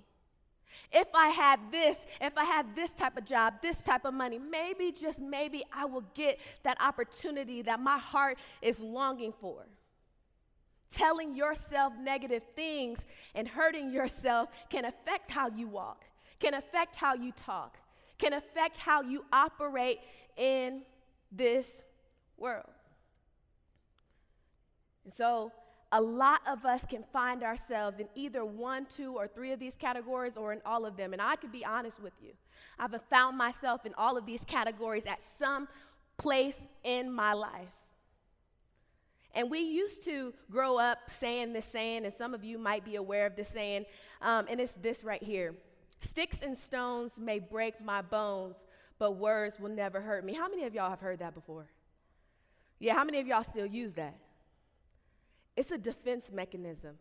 If 0.91 1.07
I 1.13 1.29
had 1.29 1.59
this, 1.71 2.05
if 2.19 2.37
I 2.37 2.45
had 2.45 2.75
this 2.75 2.91
type 2.91 3.17
of 3.17 3.25
job, 3.25 3.55
this 3.61 3.81
type 3.81 4.05
of 4.05 4.13
money, 4.13 4.39
maybe, 4.39 4.91
just 4.91 5.19
maybe, 5.19 5.63
I 5.73 5.85
will 5.85 6.05
get 6.13 6.39
that 6.63 6.77
opportunity 6.81 7.61
that 7.63 7.79
my 7.79 7.97
heart 7.97 8.37
is 8.61 8.79
longing 8.79 9.33
for. 9.39 9.65
Telling 10.93 11.35
yourself 11.35 11.93
negative 11.99 12.43
things 12.55 12.99
and 13.33 13.47
hurting 13.47 13.91
yourself 13.91 14.49
can 14.69 14.85
affect 14.85 15.31
how 15.31 15.47
you 15.49 15.67
walk, 15.67 16.05
can 16.39 16.53
affect 16.53 16.95
how 16.95 17.13
you 17.13 17.31
talk, 17.31 17.77
can 18.21 18.33
affect 18.33 18.77
how 18.77 19.01
you 19.01 19.25
operate 19.33 19.99
in 20.37 20.83
this 21.31 21.83
world. 22.37 22.69
And 25.03 25.13
so, 25.13 25.51
a 25.93 26.01
lot 26.01 26.39
of 26.47 26.63
us 26.63 26.85
can 26.85 27.03
find 27.11 27.43
ourselves 27.43 27.99
in 27.99 28.07
either 28.15 28.45
one, 28.45 28.85
two, 28.85 29.13
or 29.17 29.27
three 29.27 29.51
of 29.51 29.59
these 29.59 29.75
categories 29.75 30.37
or 30.37 30.53
in 30.53 30.61
all 30.65 30.85
of 30.85 30.95
them. 30.95 31.11
And 31.11 31.21
I 31.21 31.35
could 31.35 31.51
be 31.51 31.65
honest 31.65 32.01
with 32.01 32.13
you. 32.23 32.31
I've 32.79 32.95
found 33.09 33.37
myself 33.37 33.85
in 33.85 33.93
all 33.95 34.17
of 34.17 34.25
these 34.25 34.45
categories 34.45 35.05
at 35.05 35.21
some 35.21 35.67
place 36.17 36.65
in 36.85 37.11
my 37.11 37.33
life. 37.33 37.67
And 39.33 39.51
we 39.51 39.59
used 39.59 40.05
to 40.05 40.33
grow 40.49 40.77
up 40.77 40.99
saying 41.19 41.51
this 41.51 41.65
saying, 41.65 42.05
and 42.05 42.13
some 42.13 42.33
of 42.33 42.43
you 42.43 42.57
might 42.57 42.85
be 42.85 42.95
aware 42.95 43.25
of 43.25 43.35
this 43.35 43.49
saying, 43.49 43.85
um, 44.21 44.45
and 44.49 44.61
it's 44.61 44.73
this 44.73 45.03
right 45.03 45.21
here 45.21 45.55
Sticks 46.01 46.41
and 46.41 46.57
stones 46.57 47.19
may 47.19 47.39
break 47.39 47.81
my 47.83 48.01
bones, 48.01 48.55
but 48.99 49.13
words 49.13 49.59
will 49.59 49.69
never 49.69 50.01
hurt 50.01 50.25
me. 50.25 50.33
How 50.33 50.49
many 50.49 50.65
of 50.65 50.75
y'all 50.75 50.89
have 50.89 50.99
heard 50.99 51.19
that 51.19 51.33
before? 51.33 51.67
Yeah, 52.79 52.95
how 52.95 53.03
many 53.03 53.19
of 53.19 53.27
y'all 53.27 53.43
still 53.43 53.67
use 53.67 53.93
that? 53.93 54.17
It's 55.55 55.71
a 55.71 55.77
defense 55.77 56.29
mechanism. 56.31 56.97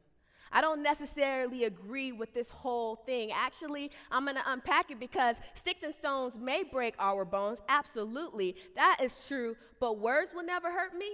I 0.53 0.61
don't 0.61 0.83
necessarily 0.83 1.65
agree 1.65 2.13
with 2.13 2.35
this 2.35 2.51
whole 2.51 2.97
thing. 2.97 3.31
Actually, 3.33 3.91
I'm 4.11 4.25
going 4.25 4.37
to 4.37 4.43
unpack 4.47 4.91
it 4.91 4.99
because 4.99 5.41
sticks 5.55 5.83
and 5.83 5.95
stones 5.95 6.37
may 6.37 6.65
break 6.65 6.95
our 6.99 7.25
bones. 7.25 7.61
Absolutely. 7.69 8.57
That 8.75 8.99
is 9.03 9.17
true. 9.29 9.57
But 9.79 9.99
words 9.99 10.33
will 10.35 10.45
never 10.45 10.71
hurt 10.71 10.95
me. 10.95 11.09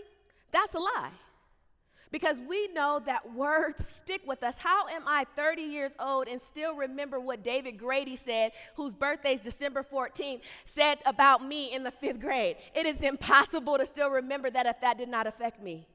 That's 0.53 0.75
a 0.75 0.79
lie. 0.79 1.11
Because 2.17 2.41
we 2.49 2.67
know 2.69 2.99
that 3.05 3.35
words 3.35 3.87
stick 3.87 4.23
with 4.27 4.43
us. 4.43 4.57
How 4.57 4.89
am 4.89 5.03
I 5.07 5.27
30 5.37 5.61
years 5.61 5.93
old 6.01 6.29
and 6.29 6.41
still 6.41 6.75
remember 6.75 7.21
what 7.21 7.43
David 7.43 7.73
Grady 7.73 8.17
said, 8.17 8.53
whose 8.75 8.95
birthday 8.95 9.35
is 9.35 9.43
December 9.43 9.83
14th, 9.83 10.41
said 10.65 10.97
about 11.05 11.47
me 11.47 11.75
in 11.75 11.83
the 11.83 11.91
fifth 11.91 12.19
grade? 12.19 12.57
It 12.75 12.87
is 12.87 13.03
impossible 13.03 13.77
to 13.77 13.85
still 13.85 14.09
remember 14.09 14.49
that 14.49 14.65
if 14.65 14.81
that 14.81 14.97
did 14.97 15.11
not 15.11 15.27
affect 15.27 15.63
me. 15.63 15.87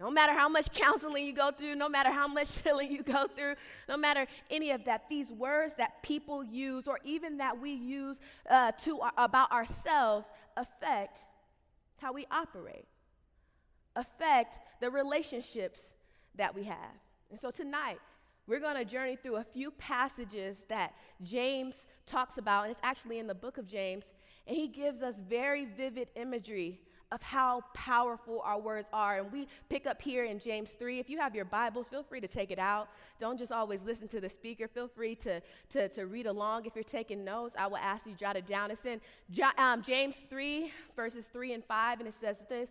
No 0.00 0.10
matter 0.10 0.32
how 0.32 0.48
much 0.48 0.72
counseling 0.72 1.26
you 1.26 1.34
go 1.34 1.50
through, 1.50 1.74
no 1.74 1.90
matter 1.90 2.10
how 2.10 2.26
much 2.26 2.56
healing 2.64 2.90
you 2.90 3.02
go 3.02 3.26
through, 3.36 3.56
no 3.86 3.98
matter 3.98 4.26
any 4.50 4.70
of 4.70 4.82
that, 4.86 5.10
these 5.10 5.30
words 5.30 5.74
that 5.74 6.02
people 6.02 6.42
use 6.42 6.88
or 6.88 7.00
even 7.04 7.36
that 7.36 7.60
we 7.60 7.72
use 7.72 8.18
uh, 8.48 8.72
to 8.80 8.98
uh, 9.00 9.10
about 9.18 9.52
ourselves 9.52 10.30
affect 10.56 11.18
how 11.98 12.14
we 12.14 12.26
operate, 12.30 12.86
affect 13.96 14.60
the 14.80 14.90
relationships 14.90 15.94
that 16.36 16.54
we 16.54 16.64
have. 16.64 16.96
And 17.30 17.38
so 17.38 17.50
tonight, 17.50 17.98
we're 18.46 18.60
going 18.60 18.76
to 18.76 18.84
journey 18.84 19.16
through 19.16 19.36
a 19.36 19.44
few 19.44 19.70
passages 19.70 20.66
that 20.68 20.94
James 21.22 21.86
talks 22.06 22.38
about, 22.38 22.64
and 22.64 22.72
it's 22.72 22.80
actually 22.82 23.18
in 23.18 23.26
the 23.26 23.34
book 23.34 23.56
of 23.56 23.66
James, 23.66 24.06
and 24.46 24.56
he 24.56 24.66
gives 24.66 25.02
us 25.02 25.20
very 25.28 25.64
vivid 25.64 26.08
imagery 26.16 26.80
of 27.12 27.22
how 27.22 27.62
powerful 27.74 28.40
our 28.42 28.58
words 28.58 28.88
are. 28.92 29.18
And 29.18 29.30
we 29.30 29.46
pick 29.68 29.86
up 29.86 30.00
here 30.00 30.24
in 30.24 30.38
James 30.38 30.70
3. 30.70 30.98
If 30.98 31.10
you 31.10 31.18
have 31.18 31.34
your 31.34 31.44
Bibles, 31.44 31.88
feel 31.88 32.02
free 32.02 32.22
to 32.22 32.26
take 32.26 32.50
it 32.50 32.58
out. 32.58 32.88
Don't 33.20 33.38
just 33.38 33.52
always 33.52 33.82
listen 33.82 34.08
to 34.08 34.20
the 34.20 34.30
speaker. 34.30 34.66
Feel 34.66 34.88
free 34.88 35.14
to, 35.16 35.42
to, 35.70 35.88
to 35.90 36.06
read 36.06 36.26
along. 36.26 36.64
If 36.64 36.74
you're 36.74 36.82
taking 36.82 37.22
notes, 37.22 37.54
I 37.58 37.66
will 37.66 37.76
ask 37.76 38.06
you 38.06 38.12
to 38.12 38.18
jot 38.18 38.36
it 38.36 38.46
down. 38.46 38.70
It's 38.70 38.84
in 38.86 39.00
um, 39.58 39.82
James 39.82 40.16
3, 40.30 40.72
verses 40.96 41.26
3 41.26 41.52
and 41.52 41.64
5, 41.64 42.00
and 42.00 42.08
it 42.08 42.14
says 42.18 42.44
this 42.48 42.70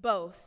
boast. 0.00 0.40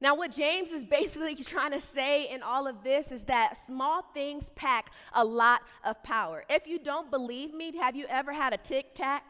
Now, 0.00 0.14
what 0.14 0.32
James 0.32 0.70
is 0.70 0.84
basically 1.00 1.34
trying 1.36 1.72
to 1.72 1.80
say 1.80 2.28
in 2.28 2.42
all 2.42 2.66
of 2.66 2.82
this 2.82 3.12
is 3.12 3.24
that 3.24 3.56
small 3.66 4.02
things 4.12 4.50
pack 4.54 4.90
a 5.12 5.24
lot 5.24 5.62
of 5.84 6.02
power. 6.02 6.44
If 6.48 6.66
you 6.66 6.78
don't 6.78 7.10
believe 7.10 7.54
me, 7.54 7.76
have 7.76 7.96
you 7.96 8.06
ever 8.08 8.32
had 8.32 8.52
a 8.52 8.58
tic 8.58 8.94
tac? 8.94 9.24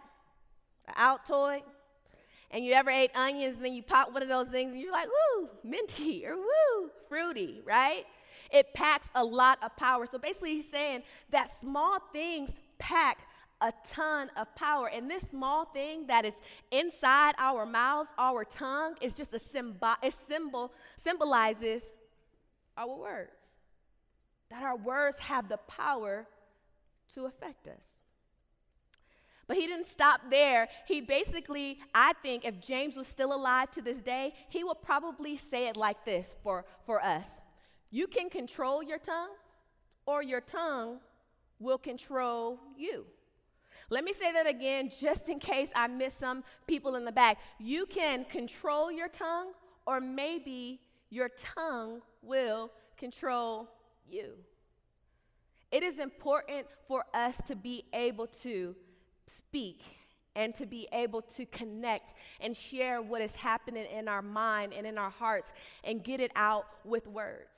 An 0.86 0.94
Altoid, 0.96 1.62
and 2.50 2.64
you 2.64 2.72
ever 2.72 2.90
ate 2.90 3.10
onions 3.16 3.56
and 3.56 3.64
then 3.64 3.72
you 3.72 3.82
pop 3.82 4.12
one 4.12 4.22
of 4.22 4.28
those 4.28 4.48
things 4.48 4.72
and 4.72 4.80
you're 4.80 4.92
like, 4.92 5.08
woo, 5.08 5.48
minty 5.64 6.24
or 6.26 6.36
woo, 6.36 6.90
fruity, 7.08 7.60
right? 7.64 8.04
It 8.52 8.72
packs 8.74 9.10
a 9.14 9.24
lot 9.24 9.58
of 9.62 9.74
power. 9.76 10.06
So 10.06 10.18
basically, 10.18 10.54
he's 10.54 10.70
saying 10.70 11.02
that 11.30 11.50
small 11.50 11.98
things 12.12 12.52
pack 12.78 13.26
a 13.64 13.72
ton 13.86 14.30
of 14.36 14.54
power. 14.54 14.88
And 14.88 15.10
this 15.10 15.22
small 15.22 15.64
thing 15.64 16.06
that 16.08 16.26
is 16.26 16.34
inside 16.70 17.34
our 17.38 17.64
mouths, 17.64 18.12
our 18.18 18.44
tongue, 18.44 18.94
is 19.00 19.14
just 19.14 19.32
a 19.32 19.38
symbol, 19.38 19.94
it 20.02 20.12
symbol 20.12 20.72
symbolizes 20.96 21.82
our 22.76 22.94
words. 22.94 23.42
That 24.50 24.62
our 24.62 24.76
words 24.76 25.18
have 25.18 25.48
the 25.48 25.56
power 25.56 26.26
to 27.14 27.24
affect 27.24 27.66
us. 27.66 27.86
But 29.46 29.56
he 29.56 29.66
didn't 29.66 29.86
stop 29.86 30.20
there. 30.30 30.68
He 30.86 31.00
basically, 31.00 31.78
I 31.94 32.12
think, 32.22 32.44
if 32.44 32.60
James 32.60 32.96
was 32.96 33.06
still 33.06 33.34
alive 33.34 33.70
to 33.72 33.82
this 33.82 33.98
day, 33.98 34.34
he 34.48 34.62
would 34.62 34.82
probably 34.82 35.36
say 35.36 35.68
it 35.68 35.76
like 35.76 36.04
this 36.04 36.26
for, 36.42 36.64
for 36.84 37.02
us 37.02 37.26
You 37.90 38.06
can 38.06 38.28
control 38.28 38.82
your 38.82 38.98
tongue, 38.98 39.34
or 40.04 40.22
your 40.22 40.40
tongue 40.42 40.98
will 41.58 41.78
control 41.78 42.58
you. 42.76 43.06
Let 43.94 44.02
me 44.02 44.12
say 44.12 44.32
that 44.32 44.48
again, 44.48 44.90
just 45.00 45.28
in 45.28 45.38
case 45.38 45.70
I 45.72 45.86
miss 45.86 46.14
some 46.14 46.42
people 46.66 46.96
in 46.96 47.04
the 47.04 47.12
back. 47.12 47.38
You 47.60 47.86
can 47.86 48.24
control 48.24 48.90
your 48.90 49.06
tongue, 49.06 49.52
or 49.86 50.00
maybe 50.00 50.80
your 51.10 51.28
tongue 51.28 52.00
will 52.20 52.72
control 52.96 53.68
you. 54.10 54.32
It 55.70 55.84
is 55.84 56.00
important 56.00 56.66
for 56.88 57.04
us 57.14 57.40
to 57.46 57.54
be 57.54 57.84
able 57.92 58.26
to 58.42 58.74
speak 59.28 59.84
and 60.34 60.52
to 60.56 60.66
be 60.66 60.88
able 60.92 61.22
to 61.22 61.46
connect 61.46 62.14
and 62.40 62.56
share 62.56 63.00
what 63.00 63.22
is 63.22 63.36
happening 63.36 63.86
in 63.96 64.08
our 64.08 64.22
mind 64.22 64.72
and 64.76 64.88
in 64.88 64.98
our 64.98 65.10
hearts 65.10 65.52
and 65.84 66.02
get 66.02 66.18
it 66.18 66.32
out 66.34 66.66
with 66.84 67.06
words. 67.06 67.53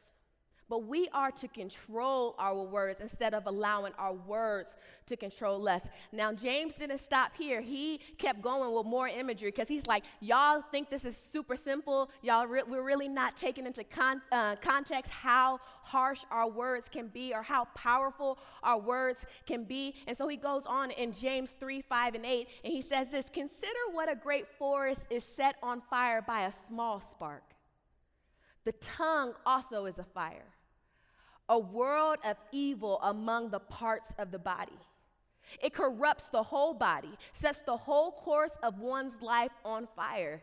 But 0.68 0.84
we 0.84 1.08
are 1.12 1.30
to 1.30 1.46
control 1.46 2.34
our 2.38 2.60
words 2.60 3.00
instead 3.00 3.34
of 3.34 3.46
allowing 3.46 3.92
our 3.98 4.14
words 4.14 4.70
to 5.06 5.16
control 5.16 5.68
us. 5.68 5.82
Now, 6.10 6.32
James 6.32 6.74
didn't 6.74 6.98
stop 6.98 7.36
here. 7.36 7.60
He 7.60 7.98
kept 8.18 8.42
going 8.42 8.74
with 8.74 8.84
more 8.84 9.06
imagery 9.06 9.52
because 9.52 9.68
he's 9.68 9.86
like, 9.86 10.02
y'all 10.20 10.62
think 10.72 10.90
this 10.90 11.04
is 11.04 11.16
super 11.16 11.54
simple. 11.54 12.10
Y'all, 12.20 12.48
re- 12.48 12.64
we're 12.66 12.82
really 12.82 13.06
not 13.06 13.36
taking 13.36 13.64
into 13.64 13.84
con- 13.84 14.22
uh, 14.32 14.56
context 14.56 15.12
how 15.12 15.60
harsh 15.84 16.24
our 16.32 16.48
words 16.50 16.88
can 16.88 17.06
be 17.06 17.32
or 17.32 17.42
how 17.42 17.66
powerful 17.76 18.36
our 18.64 18.80
words 18.80 19.24
can 19.46 19.62
be. 19.62 19.94
And 20.08 20.16
so 20.16 20.26
he 20.26 20.36
goes 20.36 20.66
on 20.66 20.90
in 20.90 21.12
James 21.12 21.52
3 21.52 21.80
5 21.80 22.14
and 22.16 22.26
8, 22.26 22.48
and 22.64 22.72
he 22.72 22.82
says 22.82 23.12
this 23.12 23.28
Consider 23.28 23.70
what 23.92 24.10
a 24.10 24.16
great 24.16 24.48
forest 24.58 25.02
is 25.10 25.22
set 25.22 25.54
on 25.62 25.80
fire 25.88 26.22
by 26.22 26.46
a 26.46 26.52
small 26.66 27.00
spark. 27.00 27.44
The 28.64 28.72
tongue 28.72 29.34
also 29.46 29.86
is 29.86 29.98
a 30.00 30.04
fire 30.04 30.55
a 31.48 31.58
world 31.58 32.18
of 32.24 32.36
evil 32.52 33.00
among 33.02 33.50
the 33.50 33.60
parts 33.60 34.12
of 34.18 34.30
the 34.30 34.38
body. 34.38 34.78
It 35.62 35.72
corrupts 35.72 36.28
the 36.28 36.42
whole 36.42 36.74
body, 36.74 37.16
sets 37.32 37.60
the 37.60 37.76
whole 37.76 38.10
course 38.10 38.56
of 38.62 38.80
one's 38.80 39.22
life 39.22 39.52
on 39.64 39.86
fire, 39.94 40.42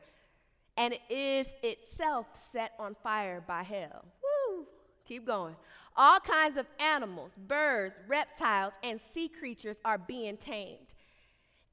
and 0.78 0.96
is 1.10 1.48
itself 1.62 2.28
set 2.52 2.72
on 2.80 2.96
fire 3.04 3.44
by 3.46 3.64
hell. 3.64 4.06
Woo! 4.24 4.66
Keep 5.06 5.26
going. 5.26 5.56
All 5.96 6.20
kinds 6.20 6.58
of 6.58 6.66
animals, 6.80 7.34
birds, 7.48 8.00
reptiles, 8.08 8.74
and 8.82 9.00
sea 9.00 9.28
creatures 9.28 9.78
are 9.86 9.98
being 9.98 10.38
tamed 10.38 10.94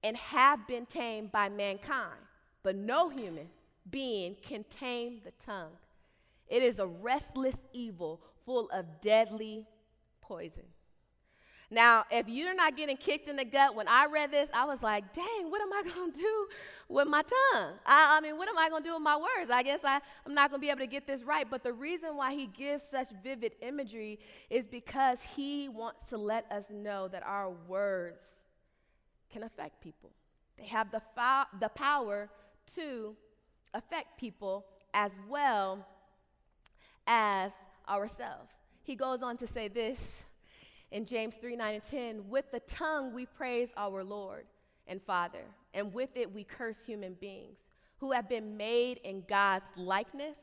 and 0.03 0.17
have 0.17 0.67
been 0.67 0.87
tamed 0.87 1.31
by 1.31 1.49
mankind, 1.49 2.21
but 2.63 2.75
no 2.75 3.09
human 3.09 3.49
being 3.91 4.37
can 4.43 4.65
tame 4.65 5.21
the 5.25 5.33
tongue. 5.45 5.73
It 6.49 6.63
is 6.63 6.79
a 6.79 6.87
restless 6.87 7.57
evil 7.73 8.21
full 8.45 8.69
of 8.71 9.01
deadly 9.01 9.67
poison. 10.21 10.65
Now, 11.73 12.05
if 12.11 12.29
you're 12.29 12.55
not 12.55 12.77
getting 12.77 12.97
kicked 12.97 13.29
in 13.29 13.37
the 13.37 13.45
gut, 13.45 13.77
when 13.77 13.87
I 13.87 14.07
read 14.07 14.33
this, 14.33 14.51
I 14.53 14.65
was 14.65 14.83
like, 14.83 15.13
dang, 15.15 15.51
what 15.51 15.63
am 15.63 15.73
I 15.73 15.83
going 15.95 16.13
to 16.13 16.19
do 16.19 16.47
with 16.89 17.07
my 17.07 17.23
tongue? 17.23 17.75
I, 17.87 18.17
I, 18.17 18.21
mean, 18.21 18.37
what 18.37 18.49
am 18.49 18.59
I 18.59 18.69
going 18.69 18.83
to 18.83 18.89
do 18.89 18.95
with 18.95 19.03
my 19.03 19.17
words? 19.17 19.51
I 19.53 19.63
guess 19.63 19.85
I, 19.85 20.01
I'm 20.27 20.35
not 20.35 20.51
going 20.51 20.61
to 20.61 20.65
be 20.65 20.71
able 20.71 20.81
to 20.81 20.89
get 20.89 21.07
this 21.07 21.23
right. 21.23 21.49
But 21.49 21.63
the 21.63 21.73
reason 21.73 22.17
why 22.17 22.35
he 22.35 22.47
gives 22.47 22.83
such 22.83 23.07
vivid 23.23 23.53
imagery 23.63 24.19
is 24.51 24.67
because 24.67 25.23
he 25.23 25.69
wants 25.69 26.09
to 26.11 26.17
let 26.17 26.51
us 26.51 26.65
know 26.73 27.07
that 27.07 27.23
our 27.23 27.51
words 27.69 28.25
can 29.33 29.45
affect 29.45 29.81
people. 29.81 30.11
They 30.59 30.67
have 30.67 30.91
the, 30.91 31.03
fo- 31.15 31.57
the 31.61 31.69
power 31.69 32.29
to 32.75 33.15
affect 33.73 34.19
people 34.19 34.67
as 34.93 35.13
well 35.29 35.87
as 37.07 37.53
ourselves. 37.91 38.53
He 38.83 38.95
goes 38.95 39.23
on 39.23 39.37
to 39.39 39.47
say 39.47 39.69
this 39.69 40.25
in 40.91 41.05
James 41.05 41.37
3 41.37 41.57
9 41.57 41.75
and 41.75 41.83
10 41.83 42.29
With 42.29 42.51
the 42.51 42.61
tongue 42.61 43.13
we 43.13 43.27
praise 43.27 43.71
our 43.77 44.05
Lord 44.05 44.47
and 44.87 45.03
Father, 45.03 45.45
and 45.75 45.93
with 45.93 46.11
it 46.17 46.33
we 46.33 46.45
curse 46.45 46.85
human 46.85 47.15
beings 47.15 47.59
who 47.99 48.13
have 48.13 48.29
been 48.29 48.57
made 48.57 48.99
in 49.05 49.23
God's 49.29 49.67
likeness. 49.77 50.39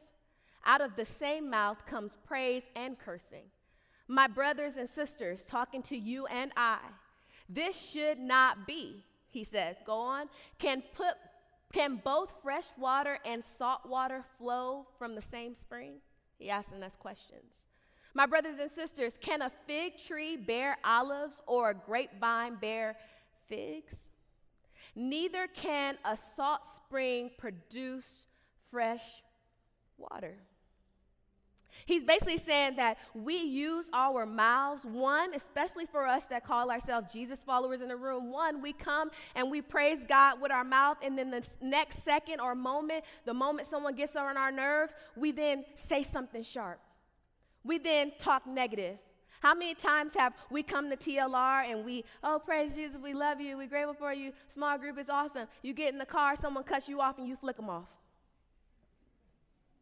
Out 0.66 0.82
of 0.82 0.96
the 0.96 1.06
same 1.06 1.50
mouth 1.50 1.86
comes 1.86 2.12
praise 2.26 2.64
and 2.76 3.00
cursing. 3.00 3.46
My 4.08 4.28
brothers 4.28 4.78
and 4.78 4.90
sisters, 4.90 5.46
talking 5.46 5.82
to 5.84 5.98
you 5.98 6.28
and 6.28 6.52
I, 6.56 6.80
this 7.50 7.78
should 7.78 8.20
not 8.20 8.68
be, 8.68 9.04
he 9.30 9.44
says. 9.44 9.78
Go 9.86 9.94
on. 9.94 10.28
Can 10.60 10.84
put 10.94 11.16
can 11.74 12.00
both 12.04 12.32
fresh 12.42 12.66
water 12.78 13.20
and 13.26 13.44
salt 13.44 13.82
water 13.86 14.24
flow 14.38 14.88
from 14.98 15.16
the 15.16 15.22
same 15.22 15.54
spring? 15.54 15.96
He 16.38 16.50
asking 16.50 16.84
us 16.84 16.96
questions. 16.98 17.68
My 18.14 18.26
brothers 18.26 18.58
and 18.60 18.72
sisters, 18.72 19.14
can 19.20 19.42
a 19.42 19.52
fig 19.68 19.98
tree 19.98 20.38
bear 20.38 20.78
olives 20.84 21.42
or 21.46 21.70
a 21.72 21.76
grapevine 21.76 22.56
bear 22.56 22.98
figs? 23.48 23.96
Neither 24.96 25.48
can 25.48 25.98
a 26.04 26.18
salt 26.36 26.62
spring 26.76 27.30
produce 27.38 28.26
fresh 28.72 29.04
water. 29.98 30.38
He's 31.88 32.04
basically 32.04 32.36
saying 32.36 32.76
that 32.76 32.98
we 33.14 33.38
use 33.38 33.90
our 33.94 34.26
mouths, 34.26 34.84
one, 34.84 35.34
especially 35.34 35.86
for 35.86 36.06
us 36.06 36.26
that 36.26 36.44
call 36.44 36.70
ourselves 36.70 37.08
Jesus 37.14 37.46
followers 37.46 37.80
in 37.80 37.88
the 37.88 37.96
room, 37.96 38.30
one, 38.30 38.62
we 38.62 38.74
come 38.74 39.10
and 39.36 39.50
we 39.50 39.62
praise 39.62 40.04
God 40.04 40.42
with 40.42 40.52
our 40.52 40.66
mouth, 40.66 40.98
and 41.02 41.18
then 41.18 41.32
the 41.32 41.48
next 41.62 42.04
second 42.04 42.42
or 42.42 42.56
moment, 42.56 43.06
the 43.24 43.34
moment 43.34 43.70
someone 43.70 43.96
gets 43.96 44.18
on 44.18 44.36
our 44.36 44.52
nerves, 44.52 44.96
we 45.16 45.32
then 45.32 45.64
say 45.76 46.04
something 46.04 46.44
sharp. 46.44 46.82
We 47.64 47.78
then 47.78 48.12
talk 48.20 48.46
negative. 48.46 48.98
How 49.40 49.54
many 49.54 49.74
times 49.74 50.14
have 50.16 50.34
we 50.52 50.64
come 50.64 50.90
to 50.90 50.98
TLR 50.98 51.72
and 51.72 51.86
we, 51.86 52.04
oh, 52.22 52.42
praise 52.44 52.74
Jesus, 52.76 52.98
we 53.02 53.14
love 53.14 53.40
you, 53.40 53.56
we're 53.56 53.68
grateful 53.68 53.94
for 53.94 54.12
you, 54.12 54.34
small 54.54 54.78
group 54.78 55.00
is 55.00 55.10
awesome. 55.10 55.48
You 55.62 55.74
get 55.74 55.94
in 55.94 56.00
the 56.00 56.06
car, 56.06 56.36
someone 56.36 56.66
cuts 56.66 56.90
you 56.90 57.00
off, 57.00 57.18
and 57.18 57.26
you 57.26 57.38
flick 57.38 57.56
them 57.56 57.70
off. 57.70 57.88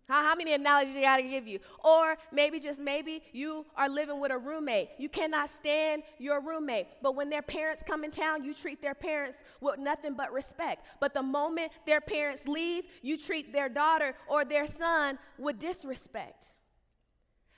How, 0.07 0.24
how 0.24 0.35
many 0.35 0.53
analogies 0.53 0.93
do 0.93 1.00
I 1.00 1.03
gotta 1.03 1.24
give 1.24 1.47
you? 1.47 1.59
Or 1.83 2.17
maybe, 2.31 2.59
just 2.59 2.79
maybe, 2.79 3.24
you 3.31 3.65
are 3.75 3.89
living 3.89 4.19
with 4.19 4.31
a 4.31 4.38
roommate. 4.38 4.89
You 4.97 5.09
cannot 5.09 5.50
stand 5.50 6.03
your 6.19 6.41
roommate. 6.41 6.88
But 7.01 7.15
when 7.15 7.29
their 7.29 7.41
parents 7.41 7.83
come 7.85 8.03
in 8.03 8.12
town, 8.12 8.43
you 8.43 8.53
treat 8.53 8.81
their 8.81 8.93
parents 8.93 9.38
with 9.62 9.79
nothing 9.79 10.13
but 10.13 10.31
respect. 10.31 10.85
But 11.00 11.13
the 11.13 11.24
moment 11.24 11.71
their 11.88 12.01
parents 12.01 12.47
leave, 12.47 12.85
you 13.01 13.17
treat 13.17 13.51
their 13.51 13.69
daughter 13.69 14.13
or 14.27 14.45
their 14.45 14.67
son 14.67 15.17
with 15.39 15.59
disrespect. 15.59 16.45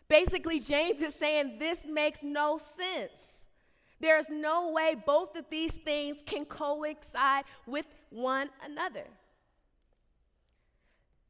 Basically, 0.07 0.61
James 0.61 1.01
is 1.01 1.15
saying 1.15 1.57
this 1.59 1.85
makes 1.85 2.23
no 2.23 2.57
sense. 2.57 3.45
There's 3.99 4.29
no 4.29 4.71
way 4.71 4.95
both 4.95 5.35
of 5.35 5.45
these 5.49 5.73
things 5.73 6.23
can 6.25 6.45
coincide 6.45 7.43
with 7.65 7.87
one 8.09 8.49
another. 8.63 9.05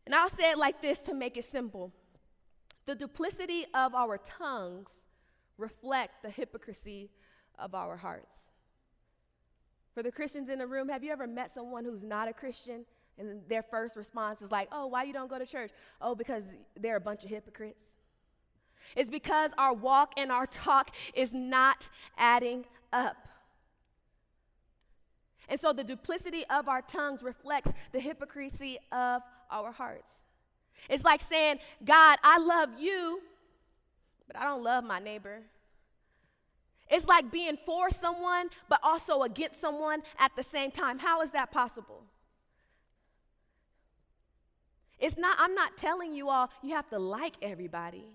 And 0.08 0.16
I'll 0.16 0.30
say 0.30 0.52
it 0.52 0.58
like 0.58 0.82
this 0.82 1.00
to 1.04 1.14
make 1.14 1.36
it 1.36 1.44
simple 1.44 1.92
the 2.86 2.96
duplicity 2.96 3.66
of 3.74 3.94
our 3.94 4.18
tongues 4.18 4.90
reflect 5.58 6.24
the 6.24 6.30
hypocrisy 6.30 7.10
of 7.60 7.76
our 7.76 7.98
hearts. 7.98 8.38
For 9.94 10.02
the 10.02 10.12
Christians 10.14 10.48
in 10.48 10.60
the 10.60 10.66
room, 10.66 10.88
have 10.88 11.04
you 11.04 11.12
ever 11.12 11.28
met 11.28 11.52
someone 11.52 11.84
who's 11.84 12.04
not 12.04 12.30
a 12.30 12.34
Christian 12.34 12.86
and 13.18 13.42
their 13.50 13.62
first 13.64 13.98
response 13.98 14.42
is 14.42 14.50
like, 14.50 14.70
"Oh, 14.72 14.88
why 14.88 15.04
you 15.04 15.12
don't 15.12 15.28
go 15.28 15.38
to 15.38 15.46
church?" 15.46 15.72
"Oh, 16.00 16.16
because 16.16 16.46
they're 16.78 16.96
a 16.96 17.02
bunch 17.02 17.26
of 17.26 17.30
hypocrites." 17.30 17.84
It's 18.96 19.10
because 19.10 19.52
our 19.58 19.74
walk 19.74 20.14
and 20.16 20.32
our 20.32 20.48
talk 20.48 20.96
is 21.16 21.34
not 21.34 21.90
adding 22.18 22.66
up. 22.94 23.28
And 25.50 25.60
so 25.60 25.74
the 25.74 25.84
duplicity 25.84 26.46
of 26.46 26.70
our 26.70 26.82
tongues 26.82 27.22
reflects 27.22 27.74
the 27.92 28.00
hypocrisy 28.00 28.78
of 28.94 29.22
our 29.50 29.72
hearts. 29.72 30.10
It's 30.90 31.04
like 31.04 31.22
saying, 31.22 31.60
God, 31.84 32.18
I 32.24 32.38
love 32.40 32.70
you, 32.80 33.22
but 34.28 34.38
I 34.38 34.44
don't 34.44 34.64
love 34.64 34.84
my 34.84 35.00
neighbor. 35.00 35.42
It's 36.90 37.06
like 37.06 37.32
being 37.32 37.58
for 37.66 37.90
someone, 37.90 38.50
but 38.70 38.80
also 38.84 39.24
against 39.24 39.60
someone 39.60 40.04
at 40.20 40.36
the 40.36 40.44
same 40.44 40.72
time. 40.72 41.00
How 41.00 41.22
is 41.22 41.32
that 41.32 41.52
possible? 41.52 42.04
It's 45.00 45.18
not, 45.18 45.36
I'm 45.40 45.54
not 45.54 45.78
telling 45.78 46.14
you 46.14 46.30
all 46.30 46.50
you 46.64 46.76
have 46.76 46.90
to 46.90 47.00
like 47.00 47.36
everybody. 47.42 48.06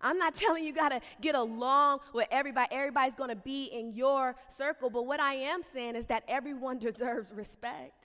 I'm 0.00 0.18
not 0.18 0.34
telling 0.36 0.64
you 0.64 0.72
got 0.72 0.90
to 0.90 1.00
get 1.20 1.34
along 1.34 2.00
with 2.14 2.28
everybody. 2.30 2.68
Everybody's 2.70 3.14
to 3.14 3.36
be 3.36 3.64
in 3.64 3.92
your 3.94 4.36
circle. 4.56 4.88
But 4.88 5.06
what 5.06 5.20
I 5.20 5.34
am 5.34 5.62
saying 5.62 5.96
is 5.96 6.06
that 6.06 6.24
everyone 6.28 6.78
deserves 6.78 7.32
respect. 7.32 7.99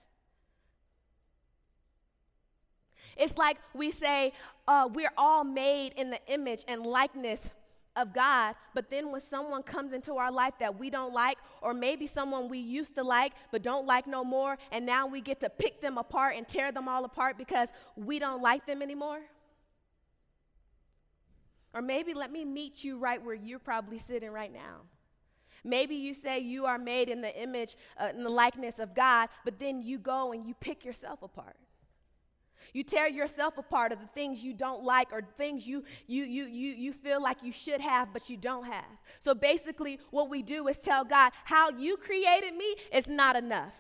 It's 3.15 3.37
like 3.37 3.57
we 3.73 3.91
say, 3.91 4.33
uh, 4.67 4.89
we're 4.91 5.13
all 5.17 5.43
made 5.43 5.93
in 5.93 6.09
the 6.09 6.19
image 6.27 6.63
and 6.67 6.85
likeness 6.85 7.53
of 7.95 8.13
God, 8.13 8.55
but 8.73 8.89
then 8.89 9.11
when 9.11 9.21
someone 9.21 9.63
comes 9.63 9.93
into 9.93 10.15
our 10.15 10.31
life 10.31 10.55
that 10.59 10.77
we 10.77 10.89
don't 10.89 11.13
like, 11.13 11.37
or 11.61 11.73
maybe 11.73 12.07
someone 12.07 12.49
we 12.49 12.57
used 12.57 12.95
to 12.95 13.03
like 13.03 13.31
but 13.51 13.61
don't 13.61 13.85
like 13.85 14.05
no 14.05 14.23
more, 14.23 14.57
and 14.71 14.85
now 14.85 15.07
we 15.07 15.21
get 15.21 15.39
to 15.39 15.49
pick 15.49 15.81
them 15.81 15.97
apart 15.97 16.35
and 16.35 16.47
tear 16.47 16.71
them 16.71 16.89
all 16.89 17.05
apart 17.05 17.37
because 17.37 17.69
we 17.95 18.19
don't 18.19 18.41
like 18.41 18.65
them 18.65 18.81
anymore. 18.81 19.21
Or 21.73 21.81
maybe 21.81 22.13
let 22.13 22.31
me 22.31 22.45
meet 22.45 22.83
you 22.83 22.97
right 22.97 23.23
where 23.23 23.35
you're 23.35 23.59
probably 23.59 23.99
sitting 23.99 24.31
right 24.31 24.51
now. 24.51 24.81
Maybe 25.63 25.95
you 25.95 26.13
say 26.13 26.39
you 26.39 26.65
are 26.65 26.77
made 26.77 27.09
in 27.09 27.21
the 27.21 27.35
image, 27.41 27.75
uh, 27.99 28.09
in 28.15 28.23
the 28.23 28.29
likeness 28.29 28.77
of 28.79 28.93
God, 28.93 29.29
but 29.43 29.57
then 29.57 29.81
you 29.81 29.97
go 29.97 30.31
and 30.31 30.45
you 30.45 30.53
pick 30.53 30.85
yourself 30.85 31.21
apart. 31.21 31.55
You 32.73 32.83
tear 32.83 33.07
yourself 33.07 33.57
apart 33.57 33.91
of 33.91 33.99
the 33.99 34.07
things 34.07 34.43
you 34.43 34.53
don't 34.53 34.83
like 34.83 35.11
or 35.11 35.21
things 35.37 35.65
you, 35.65 35.83
you, 36.07 36.23
you, 36.23 36.45
you, 36.45 36.73
you 36.73 36.93
feel 36.93 37.21
like 37.21 37.43
you 37.43 37.51
should 37.51 37.81
have, 37.81 38.13
but 38.13 38.29
you 38.29 38.37
don't 38.37 38.65
have. 38.65 38.85
So 39.23 39.33
basically, 39.33 39.99
what 40.11 40.29
we 40.29 40.41
do 40.41 40.67
is 40.67 40.77
tell 40.77 41.03
God, 41.03 41.31
how 41.43 41.69
you 41.69 41.97
created 41.97 42.55
me 42.55 42.75
is 42.91 43.07
not 43.07 43.35
enough. 43.35 43.73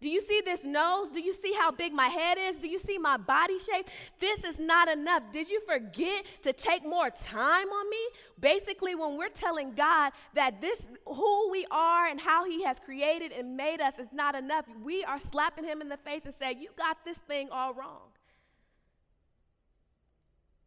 Do 0.00 0.08
you 0.08 0.20
see 0.20 0.42
this 0.44 0.64
nose? 0.64 1.08
Do 1.10 1.20
you 1.20 1.32
see 1.32 1.52
how 1.52 1.70
big 1.70 1.92
my 1.92 2.08
head 2.08 2.38
is? 2.38 2.56
Do 2.56 2.68
you 2.68 2.78
see 2.78 2.98
my 2.98 3.16
body 3.16 3.58
shape? 3.58 3.88
This 4.18 4.44
is 4.44 4.58
not 4.58 4.88
enough. 4.88 5.22
Did 5.32 5.48
you 5.48 5.60
forget 5.60 6.24
to 6.42 6.52
take 6.52 6.84
more 6.84 7.10
time 7.10 7.68
on 7.68 7.90
me? 7.90 8.08
Basically, 8.38 8.94
when 8.94 9.16
we're 9.16 9.28
telling 9.28 9.72
God 9.72 10.12
that 10.34 10.60
this 10.60 10.86
who 11.06 11.50
we 11.50 11.66
are 11.70 12.06
and 12.06 12.20
how 12.20 12.44
he 12.44 12.62
has 12.64 12.78
created 12.78 13.32
and 13.32 13.56
made 13.56 13.80
us 13.80 13.98
is 13.98 14.08
not 14.12 14.34
enough, 14.34 14.66
we 14.82 15.04
are 15.04 15.18
slapping 15.18 15.64
him 15.64 15.80
in 15.80 15.88
the 15.88 15.96
face 15.96 16.24
and 16.24 16.34
saying, 16.34 16.60
"You 16.60 16.70
got 16.76 17.04
this 17.04 17.18
thing 17.18 17.48
all 17.50 17.72
wrong." 17.72 18.12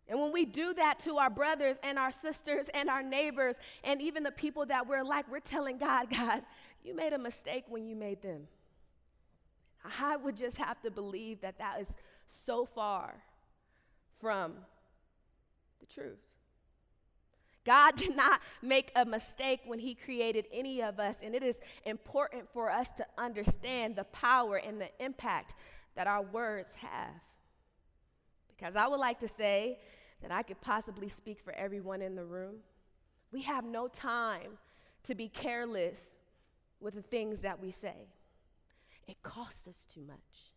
And 0.09 0.19
when 0.19 0.31
we 0.31 0.43
do 0.43 0.73
that 0.73 0.97
to 1.01 1.17
our 1.17 1.29
brothers 1.29 1.77
and 1.83 1.99
our 1.99 2.11
sisters 2.11 2.67
and 2.73 2.89
our 2.89 3.03
neighbors 3.03 3.55
and 3.83 4.01
even 4.01 4.23
the 4.23 4.31
people 4.31 4.65
that 4.65 4.87
we're 4.87 5.03
like, 5.03 5.29
we're 5.29 5.39
telling 5.39 5.77
God, 5.77 6.09
God, 6.09 6.41
you 6.83 6.95
made 6.95 7.13
a 7.13 7.19
mistake 7.19 7.65
when 7.67 7.85
you 7.87 7.95
made 7.95 8.23
them. 8.23 8.47
I 9.83 10.17
would 10.17 10.35
just 10.35 10.57
have 10.57 10.81
to 10.81 10.91
believe 10.91 11.41
that 11.41 11.57
that 11.59 11.81
is 11.81 11.93
so 12.45 12.65
far 12.65 13.15
from 14.19 14.53
the 15.79 15.85
truth. 15.85 16.19
God 17.65 17.95
did 17.95 18.15
not 18.15 18.41
make 18.61 18.91
a 18.95 19.05
mistake 19.05 19.61
when 19.65 19.79
He 19.79 19.93
created 19.93 20.45
any 20.51 20.81
of 20.81 20.99
us, 20.99 21.17
and 21.23 21.35
it 21.35 21.43
is 21.43 21.59
important 21.85 22.49
for 22.51 22.71
us 22.71 22.89
to 22.97 23.05
understand 23.17 23.95
the 23.95 24.05
power 24.05 24.57
and 24.57 24.81
the 24.81 24.89
impact 24.99 25.53
that 25.95 26.07
our 26.07 26.21
words 26.21 26.73
have. 26.75 27.13
Because 28.47 28.75
I 28.75 28.87
would 28.87 28.99
like 28.99 29.19
to 29.19 29.27
say 29.27 29.79
that 30.21 30.31
I 30.31 30.43
could 30.43 30.59
possibly 30.61 31.09
speak 31.09 31.39
for 31.41 31.53
everyone 31.53 32.01
in 32.01 32.15
the 32.15 32.25
room. 32.25 32.55
We 33.31 33.43
have 33.43 33.63
no 33.63 33.87
time 33.87 34.57
to 35.03 35.15
be 35.15 35.29
careless 35.29 35.99
with 36.79 36.95
the 36.95 37.01
things 37.01 37.41
that 37.41 37.61
we 37.61 37.71
say. 37.71 38.07
It 39.09 39.23
costs 39.23 39.67
us 39.67 39.87
too 39.91 40.01
much. 40.05 40.48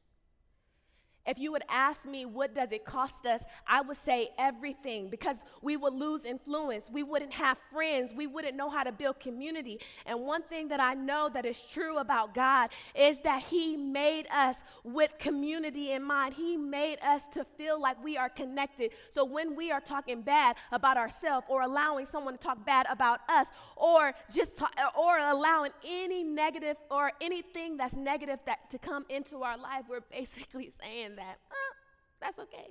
If 1.24 1.38
you 1.38 1.52
would 1.52 1.62
ask 1.68 2.04
me, 2.04 2.26
what 2.26 2.52
does 2.52 2.72
it 2.72 2.84
cost 2.84 3.26
us? 3.26 3.44
I 3.66 3.80
would 3.80 3.96
say 3.96 4.30
everything 4.38 5.08
because 5.08 5.36
we 5.60 5.76
would 5.76 5.94
lose 5.94 6.24
influence. 6.24 6.86
We 6.90 7.04
wouldn't 7.04 7.32
have 7.32 7.58
friends. 7.72 8.12
We 8.12 8.26
wouldn't 8.26 8.56
know 8.56 8.68
how 8.68 8.82
to 8.82 8.90
build 8.90 9.20
community. 9.20 9.78
And 10.04 10.22
one 10.22 10.42
thing 10.42 10.68
that 10.68 10.80
I 10.80 10.94
know 10.94 11.30
that 11.32 11.46
is 11.46 11.62
true 11.62 11.98
about 11.98 12.34
God 12.34 12.70
is 12.96 13.20
that 13.20 13.44
He 13.44 13.76
made 13.76 14.26
us 14.34 14.56
with 14.82 15.16
community 15.18 15.92
in 15.92 16.02
mind. 16.02 16.34
He 16.34 16.56
made 16.56 16.98
us 17.06 17.28
to 17.28 17.44
feel 17.56 17.80
like 17.80 18.02
we 18.02 18.16
are 18.16 18.28
connected. 18.28 18.90
So 19.14 19.24
when 19.24 19.54
we 19.54 19.70
are 19.70 19.80
talking 19.80 20.22
bad 20.22 20.56
about 20.72 20.96
ourselves 20.96 21.46
or 21.48 21.62
allowing 21.62 22.04
someone 22.04 22.34
to 22.34 22.40
talk 22.40 22.66
bad 22.66 22.86
about 22.90 23.20
us 23.28 23.46
or 23.76 24.12
just 24.34 24.58
talk, 24.58 24.72
or 24.98 25.18
allowing 25.18 25.70
any 25.86 26.24
negative 26.24 26.76
or 26.90 27.12
anything 27.20 27.76
that's 27.76 27.94
negative 27.94 28.40
that 28.46 28.68
to 28.72 28.78
come 28.78 29.04
into 29.08 29.44
our 29.44 29.56
life, 29.56 29.84
we're 29.88 30.00
basically 30.00 30.72
saying 30.80 31.11
that, 31.16 31.38
uh, 31.50 31.74
that's 32.20 32.38
okay. 32.38 32.68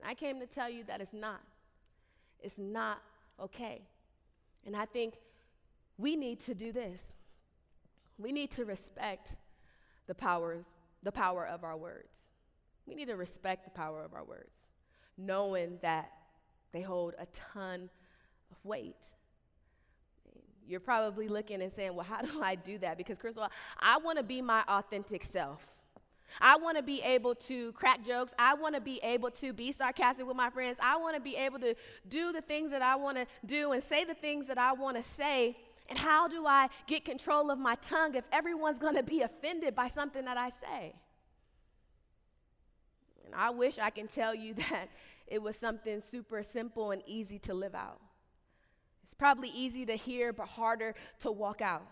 And 0.00 0.08
I 0.08 0.14
came 0.14 0.40
to 0.40 0.46
tell 0.46 0.68
you 0.68 0.84
that 0.84 1.00
it's 1.00 1.12
not. 1.12 1.40
It's 2.40 2.58
not 2.58 3.02
okay. 3.40 3.82
And 4.66 4.76
I 4.76 4.86
think 4.86 5.14
we 5.98 6.16
need 6.16 6.40
to 6.40 6.54
do 6.54 6.72
this. 6.72 7.02
We 8.18 8.32
need 8.32 8.50
to 8.52 8.64
respect 8.64 9.36
the 10.06 10.14
powers, 10.14 10.64
the 11.02 11.12
power 11.12 11.46
of 11.46 11.64
our 11.64 11.76
words. 11.76 12.08
We 12.86 12.94
need 12.94 13.06
to 13.06 13.16
respect 13.16 13.64
the 13.64 13.70
power 13.70 14.02
of 14.02 14.14
our 14.14 14.24
words, 14.24 14.50
knowing 15.16 15.78
that 15.82 16.10
they 16.72 16.82
hold 16.82 17.14
a 17.18 17.26
ton 17.52 17.88
of 18.50 18.56
weight. 18.64 19.04
You're 20.66 20.80
probably 20.80 21.28
looking 21.28 21.62
and 21.62 21.72
saying, 21.72 21.94
Well, 21.94 22.06
how 22.06 22.20
do 22.22 22.42
I 22.42 22.54
do 22.54 22.78
that? 22.78 22.96
Because, 22.96 23.18
Krystal, 23.18 23.48
I 23.78 23.98
want 23.98 24.18
to 24.18 24.24
be 24.24 24.40
my 24.42 24.62
authentic 24.68 25.24
self. 25.24 25.79
I 26.40 26.56
want 26.56 26.76
to 26.76 26.82
be 26.82 27.02
able 27.02 27.34
to 27.34 27.72
crack 27.72 28.04
jokes. 28.06 28.34
I 28.38 28.54
want 28.54 28.74
to 28.74 28.80
be 28.80 29.00
able 29.02 29.30
to 29.32 29.52
be 29.52 29.72
sarcastic 29.72 30.26
with 30.26 30.36
my 30.36 30.50
friends. 30.50 30.78
I 30.82 30.96
want 30.96 31.14
to 31.14 31.20
be 31.20 31.36
able 31.36 31.58
to 31.60 31.74
do 32.08 32.32
the 32.32 32.40
things 32.40 32.70
that 32.70 32.82
I 32.82 32.96
want 32.96 33.16
to 33.16 33.26
do 33.46 33.72
and 33.72 33.82
say 33.82 34.04
the 34.04 34.14
things 34.14 34.46
that 34.48 34.58
I 34.58 34.72
want 34.72 34.96
to 34.96 35.02
say. 35.02 35.56
And 35.88 35.98
how 35.98 36.28
do 36.28 36.46
I 36.46 36.68
get 36.86 37.04
control 37.04 37.50
of 37.50 37.58
my 37.58 37.74
tongue 37.76 38.14
if 38.14 38.24
everyone's 38.32 38.78
going 38.78 38.94
to 38.94 39.02
be 39.02 39.22
offended 39.22 39.74
by 39.74 39.88
something 39.88 40.24
that 40.24 40.36
I 40.36 40.50
say? 40.50 40.94
And 43.24 43.34
I 43.34 43.50
wish 43.50 43.78
I 43.78 43.90
can 43.90 44.06
tell 44.06 44.34
you 44.34 44.54
that 44.70 44.88
it 45.26 45.40
was 45.40 45.56
something 45.56 46.00
super 46.00 46.42
simple 46.42 46.90
and 46.90 47.02
easy 47.06 47.38
to 47.40 47.54
live 47.54 47.74
out. 47.74 48.00
It's 49.04 49.14
probably 49.14 49.48
easy 49.48 49.86
to 49.86 49.94
hear, 49.94 50.32
but 50.32 50.46
harder 50.46 50.94
to 51.20 51.30
walk 51.30 51.60
out. 51.60 51.86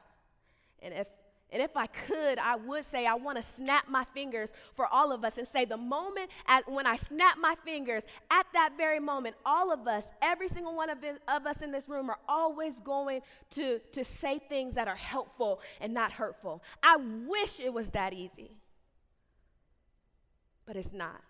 And 0.80 0.94
if 0.94 1.08
and 1.50 1.62
if 1.62 1.76
I 1.76 1.86
could, 1.86 2.38
I 2.38 2.56
would 2.56 2.84
say 2.84 3.06
I 3.06 3.14
want 3.14 3.38
to 3.38 3.42
snap 3.42 3.88
my 3.88 4.04
fingers 4.12 4.50
for 4.74 4.86
all 4.86 5.12
of 5.12 5.24
us 5.24 5.38
and 5.38 5.48
say 5.48 5.64
the 5.64 5.78
moment 5.78 6.30
at, 6.46 6.70
when 6.70 6.86
I 6.86 6.96
snap 6.96 7.38
my 7.40 7.54
fingers, 7.64 8.04
at 8.30 8.46
that 8.52 8.74
very 8.76 9.00
moment, 9.00 9.34
all 9.46 9.72
of 9.72 9.88
us, 9.88 10.04
every 10.20 10.48
single 10.48 10.74
one 10.74 10.90
of, 10.90 11.02
it, 11.02 11.22
of 11.26 11.46
us 11.46 11.62
in 11.62 11.72
this 11.72 11.88
room 11.88 12.10
are 12.10 12.18
always 12.28 12.78
going 12.80 13.22
to, 13.52 13.80
to 13.92 14.04
say 14.04 14.38
things 14.38 14.74
that 14.74 14.88
are 14.88 14.96
helpful 14.96 15.60
and 15.80 15.94
not 15.94 16.12
hurtful. 16.12 16.62
I 16.82 16.96
wish 16.96 17.60
it 17.60 17.72
was 17.72 17.90
that 17.90 18.12
easy, 18.12 18.50
but 20.66 20.76
it's 20.76 20.92
not. 20.92 21.22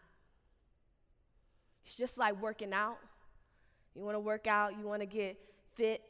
It's 1.84 1.94
just 1.94 2.18
like 2.18 2.42
working 2.42 2.72
out. 2.72 2.98
You 3.94 4.02
want 4.02 4.16
to 4.16 4.20
work 4.20 4.48
out, 4.48 4.76
you 4.76 4.84
want 4.84 5.00
to 5.00 5.06
get 5.06 5.38
fit, 5.76 6.02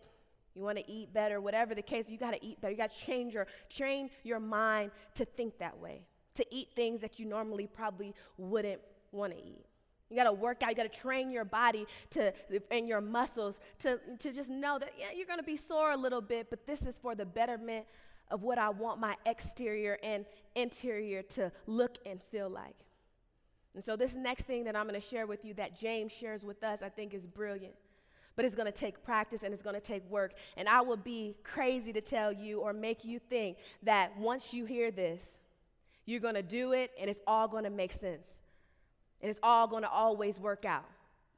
you 0.58 0.64
want 0.64 0.76
to 0.76 0.90
eat 0.90 1.14
better, 1.14 1.40
whatever 1.40 1.72
the 1.72 1.82
case, 1.82 2.08
you 2.08 2.18
got 2.18 2.32
to 2.32 2.44
eat 2.44 2.60
better. 2.60 2.72
You 2.72 2.76
got 2.76 2.90
to 2.90 3.06
change 3.06 3.32
your 3.32 3.46
train 3.70 4.10
your 4.24 4.40
mind 4.40 4.90
to 5.14 5.24
think 5.24 5.58
that 5.58 5.78
way, 5.78 6.02
to 6.34 6.44
eat 6.50 6.70
things 6.74 7.00
that 7.00 7.20
you 7.20 7.26
normally 7.26 7.68
probably 7.68 8.12
wouldn't 8.36 8.80
want 9.12 9.32
to 9.32 9.38
eat. 9.38 9.64
You 10.10 10.16
got 10.16 10.24
to 10.24 10.32
work 10.32 10.62
out. 10.64 10.70
You 10.70 10.74
got 10.74 10.92
to 10.92 11.00
train 11.00 11.30
your 11.30 11.44
body 11.44 11.86
to 12.10 12.32
and 12.72 12.88
your 12.88 13.00
muscles 13.00 13.60
to 13.80 14.00
to 14.18 14.32
just 14.32 14.50
know 14.50 14.80
that 14.80 14.94
yeah, 14.98 15.06
you're 15.14 15.26
going 15.26 15.38
to 15.38 15.44
be 15.44 15.56
sore 15.56 15.92
a 15.92 15.96
little 15.96 16.20
bit, 16.20 16.50
but 16.50 16.66
this 16.66 16.82
is 16.82 16.98
for 16.98 17.14
the 17.14 17.26
betterment 17.26 17.86
of 18.28 18.42
what 18.42 18.58
I 18.58 18.68
want 18.68 18.98
my 18.98 19.14
exterior 19.26 19.96
and 20.02 20.26
interior 20.56 21.22
to 21.22 21.52
look 21.66 21.98
and 22.04 22.20
feel 22.20 22.50
like. 22.50 22.74
And 23.76 23.84
so 23.84 23.94
this 23.94 24.14
next 24.14 24.42
thing 24.42 24.64
that 24.64 24.74
I'm 24.74 24.88
going 24.88 25.00
to 25.00 25.06
share 25.06 25.28
with 25.28 25.44
you 25.44 25.54
that 25.54 25.78
James 25.78 26.10
shares 26.10 26.44
with 26.44 26.64
us, 26.64 26.82
I 26.82 26.88
think 26.88 27.14
is 27.14 27.26
brilliant 27.26 27.74
but 28.38 28.44
it's 28.44 28.54
going 28.54 28.72
to 28.72 28.78
take 28.78 29.02
practice 29.02 29.42
and 29.42 29.52
it's 29.52 29.64
going 29.64 29.74
to 29.74 29.80
take 29.80 30.08
work. 30.08 30.32
And 30.56 30.68
I 30.68 30.80
would 30.80 31.02
be 31.02 31.34
crazy 31.42 31.92
to 31.92 32.00
tell 32.00 32.32
you 32.32 32.60
or 32.60 32.72
make 32.72 33.04
you 33.04 33.18
think 33.18 33.56
that 33.82 34.16
once 34.16 34.54
you 34.54 34.64
hear 34.64 34.92
this, 34.92 35.40
you're 36.06 36.20
going 36.20 36.36
to 36.36 36.42
do 36.44 36.70
it 36.70 36.92
and 37.00 37.10
it's 37.10 37.18
all 37.26 37.48
going 37.48 37.64
to 37.64 37.70
make 37.70 37.90
sense. 37.90 38.28
And 39.20 39.28
it's 39.28 39.40
all 39.42 39.66
going 39.66 39.82
to 39.82 39.90
always 39.90 40.38
work 40.38 40.64
out. 40.64 40.84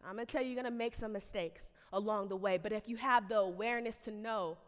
I'm 0.07 0.17
going 0.17 0.27
to 0.27 0.31
tell 0.31 0.43
you, 0.43 0.49
you're 0.49 0.63
going 0.63 0.71
to 0.71 0.79
make 0.79 0.95
some 0.95 1.11
mistakes 1.11 1.71
along 1.95 2.29
the 2.29 2.37
way. 2.37 2.59
But 2.63 2.75
if 2.75 2.87
you 2.87 2.97
have 2.97 3.31
the 3.31 3.39
awareness 3.39 3.97
to 4.05 4.11
know 4.11 4.59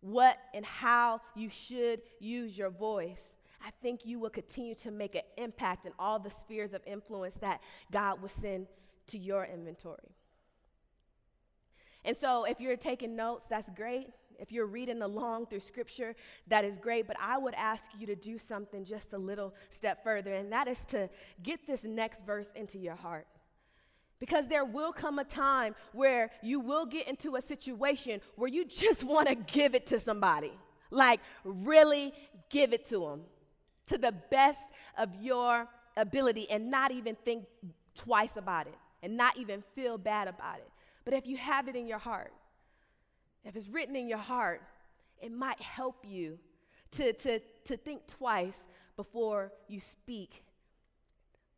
what 0.00 0.38
and 0.54 0.64
how 0.64 1.20
you 1.34 1.50
should 1.50 2.00
use 2.20 2.56
your 2.56 2.70
voice, 2.70 3.36
I 3.62 3.68
think 3.82 4.06
you 4.06 4.18
will 4.18 4.30
continue 4.30 4.74
to 4.76 4.90
make 4.90 5.14
an 5.14 5.22
impact 5.36 5.84
in 5.84 5.92
all 5.98 6.18
the 6.18 6.30
spheres 6.30 6.72
of 6.72 6.80
influence 6.86 7.34
that 7.34 7.60
God 7.92 8.22
will 8.22 8.30
send 8.30 8.66
to 9.08 9.18
your 9.18 9.44
inventory. 9.44 10.08
And 12.04 12.16
so, 12.16 12.44
if 12.44 12.60
you're 12.60 12.76
taking 12.76 13.16
notes, 13.16 13.44
that's 13.48 13.68
great. 13.70 14.08
If 14.38 14.52
you're 14.52 14.66
reading 14.66 15.02
along 15.02 15.46
through 15.46 15.60
scripture, 15.60 16.14
that 16.46 16.64
is 16.64 16.78
great. 16.78 17.06
But 17.06 17.16
I 17.20 17.38
would 17.38 17.54
ask 17.54 17.84
you 17.98 18.06
to 18.06 18.14
do 18.14 18.38
something 18.38 18.84
just 18.84 19.12
a 19.12 19.18
little 19.18 19.52
step 19.68 20.04
further, 20.04 20.34
and 20.34 20.52
that 20.52 20.68
is 20.68 20.84
to 20.86 21.10
get 21.42 21.66
this 21.66 21.84
next 21.84 22.24
verse 22.24 22.50
into 22.54 22.78
your 22.78 22.94
heart. 22.94 23.26
Because 24.20 24.46
there 24.46 24.64
will 24.64 24.92
come 24.92 25.18
a 25.18 25.24
time 25.24 25.74
where 25.92 26.30
you 26.42 26.60
will 26.60 26.86
get 26.86 27.08
into 27.08 27.36
a 27.36 27.42
situation 27.42 28.20
where 28.36 28.48
you 28.48 28.64
just 28.64 29.04
want 29.12 29.28
to 29.28 29.34
give 29.34 29.74
it 29.74 29.86
to 29.86 30.00
somebody. 30.00 30.52
Like, 30.90 31.20
really 31.44 32.14
give 32.48 32.72
it 32.72 32.88
to 32.88 33.00
them 33.00 33.22
to 33.88 33.98
the 33.98 34.12
best 34.30 34.68
of 34.96 35.14
your 35.20 35.66
ability 35.96 36.50
and 36.50 36.70
not 36.70 36.92
even 36.92 37.16
think 37.24 37.44
twice 37.94 38.36
about 38.36 38.66
it 38.66 38.74
and 39.02 39.16
not 39.16 39.36
even 39.36 39.60
feel 39.60 39.98
bad 39.98 40.28
about 40.28 40.58
it. 40.58 40.70
But 41.08 41.16
if 41.16 41.26
you 41.26 41.38
have 41.38 41.68
it 41.68 41.74
in 41.74 41.86
your 41.88 41.96
heart, 41.96 42.34
if 43.42 43.56
it's 43.56 43.66
written 43.66 43.96
in 43.96 44.10
your 44.10 44.18
heart, 44.18 44.60
it 45.22 45.32
might 45.32 45.58
help 45.58 46.04
you 46.06 46.38
to, 46.98 47.14
to, 47.14 47.40
to 47.64 47.78
think 47.78 48.06
twice 48.06 48.66
before 48.94 49.50
you 49.68 49.80
speak 49.80 50.44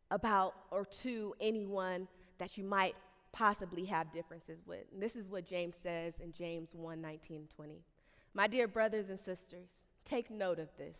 about 0.09 0.53
or 0.71 0.85
to 0.85 1.35
anyone 1.41 2.07
that 2.37 2.57
you 2.57 2.63
might 2.63 2.95
possibly 3.33 3.83
have 3.83 4.13
differences 4.13 4.65
with. 4.65 4.85
And 4.93 5.03
this 5.03 5.17
is 5.17 5.27
what 5.27 5.45
James 5.45 5.75
says 5.75 6.21
in 6.21 6.31
James 6.31 6.69
1 6.73 7.01
19 7.01 7.49
20. 7.53 7.83
My 8.33 8.47
dear 8.47 8.69
brothers 8.69 9.09
and 9.09 9.19
sisters, 9.19 9.67
take 10.05 10.31
note 10.31 10.59
of 10.59 10.69
this. 10.77 10.95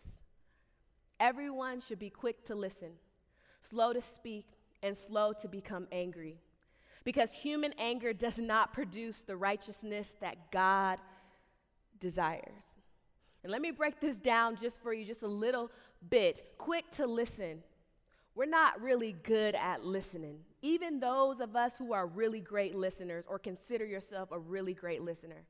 Everyone 1.18 1.80
should 1.80 1.98
be 1.98 2.10
quick 2.10 2.44
to 2.44 2.54
listen, 2.54 2.90
slow 3.62 3.94
to 3.94 4.02
speak, 4.02 4.44
and 4.82 4.94
slow 4.94 5.32
to 5.40 5.48
become 5.48 5.86
angry 5.90 6.36
because 7.04 7.32
human 7.32 7.72
anger 7.78 8.12
does 8.12 8.38
not 8.38 8.72
produce 8.72 9.22
the 9.22 9.36
righteousness 9.36 10.14
that 10.20 10.50
God 10.50 10.98
desires. 12.00 12.62
And 13.42 13.50
let 13.50 13.60
me 13.60 13.70
break 13.70 14.00
this 14.00 14.18
down 14.18 14.56
just 14.56 14.80
for 14.82 14.92
you, 14.92 15.04
just 15.04 15.22
a 15.22 15.28
little 15.28 15.70
bit. 16.08 16.58
Quick 16.58 16.90
to 16.92 17.06
listen. 17.06 17.62
We're 18.34 18.46
not 18.46 18.80
really 18.80 19.12
good 19.12 19.54
at 19.54 19.84
listening. 19.84 20.38
Even 20.62 21.00
those 21.00 21.40
of 21.40 21.56
us 21.56 21.76
who 21.76 21.92
are 21.92 22.06
really 22.06 22.40
great 22.40 22.74
listeners 22.74 23.26
or 23.28 23.38
consider 23.38 23.84
yourself 23.84 24.30
a 24.32 24.38
really 24.38 24.74
great 24.74 25.02
listener. 25.02 25.44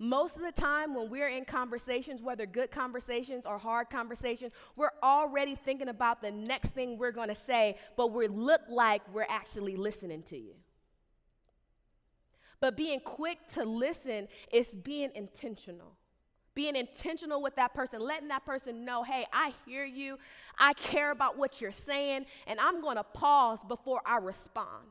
Most 0.00 0.36
of 0.36 0.42
the 0.42 0.52
time, 0.52 0.94
when 0.94 1.10
we're 1.10 1.28
in 1.28 1.44
conversations, 1.44 2.22
whether 2.22 2.46
good 2.46 2.70
conversations 2.70 3.44
or 3.44 3.58
hard 3.58 3.90
conversations, 3.90 4.52
we're 4.76 4.92
already 5.02 5.56
thinking 5.56 5.88
about 5.88 6.22
the 6.22 6.30
next 6.30 6.70
thing 6.70 6.98
we're 6.98 7.12
going 7.12 7.28
to 7.28 7.34
say, 7.34 7.76
but 7.96 8.12
we 8.12 8.28
look 8.28 8.62
like 8.68 9.02
we're 9.12 9.26
actually 9.28 9.76
listening 9.76 10.22
to 10.24 10.38
you. 10.38 10.54
But 12.60 12.76
being 12.76 13.00
quick 13.00 13.38
to 13.54 13.64
listen 13.64 14.28
is 14.52 14.68
being 14.68 15.10
intentional. 15.14 15.92
Being 16.54 16.74
intentional 16.74 17.40
with 17.40 17.54
that 17.54 17.72
person, 17.72 18.00
letting 18.00 18.28
that 18.28 18.44
person 18.44 18.84
know, 18.84 19.04
hey, 19.04 19.26
I 19.32 19.52
hear 19.64 19.84
you, 19.84 20.18
I 20.58 20.72
care 20.72 21.12
about 21.12 21.38
what 21.38 21.60
you're 21.60 21.70
saying, 21.70 22.26
and 22.48 22.58
I'm 22.58 22.80
gonna 22.82 23.04
pause 23.04 23.60
before 23.68 24.00
I 24.04 24.16
respond. 24.16 24.88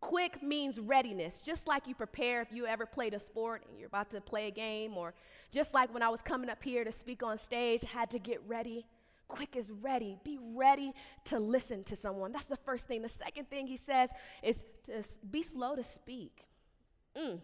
Quick 0.00 0.42
means 0.42 0.80
readiness, 0.80 1.38
just 1.38 1.68
like 1.68 1.86
you 1.86 1.94
prepare 1.94 2.42
if 2.42 2.52
you 2.52 2.66
ever 2.66 2.84
played 2.84 3.14
a 3.14 3.20
sport 3.20 3.62
and 3.68 3.78
you're 3.78 3.86
about 3.86 4.10
to 4.10 4.20
play 4.20 4.48
a 4.48 4.50
game, 4.50 4.96
or 4.96 5.14
just 5.52 5.72
like 5.72 5.94
when 5.94 6.02
I 6.02 6.08
was 6.08 6.20
coming 6.20 6.50
up 6.50 6.62
here 6.64 6.82
to 6.82 6.90
speak 6.90 7.22
on 7.22 7.38
stage, 7.38 7.84
I 7.84 7.98
had 7.98 8.10
to 8.10 8.18
get 8.18 8.42
ready. 8.46 8.86
Quick 9.28 9.56
is 9.56 9.70
ready. 9.70 10.16
Be 10.24 10.38
ready 10.54 10.92
to 11.26 11.38
listen 11.38 11.82
to 11.84 11.96
someone. 11.96 12.32
That's 12.32 12.46
the 12.46 12.56
first 12.56 12.86
thing. 12.86 13.02
The 13.02 13.08
second 13.08 13.48
thing 13.50 13.66
he 13.66 13.76
says 13.76 14.10
is 14.42 14.64
to 14.86 15.02
be 15.30 15.42
slow 15.42 15.76
to 15.76 15.84
speak. 15.84 16.46
Mm. 17.16 17.38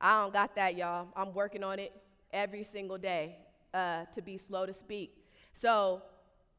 I 0.00 0.22
don't 0.22 0.32
got 0.32 0.54
that, 0.56 0.76
y'all. 0.76 1.08
I'm 1.16 1.32
working 1.32 1.62
on 1.62 1.78
it 1.78 1.92
every 2.32 2.64
single 2.64 2.98
day 2.98 3.36
uh, 3.72 4.04
to 4.14 4.22
be 4.22 4.38
slow 4.38 4.66
to 4.66 4.74
speak. 4.74 5.16
So 5.54 6.02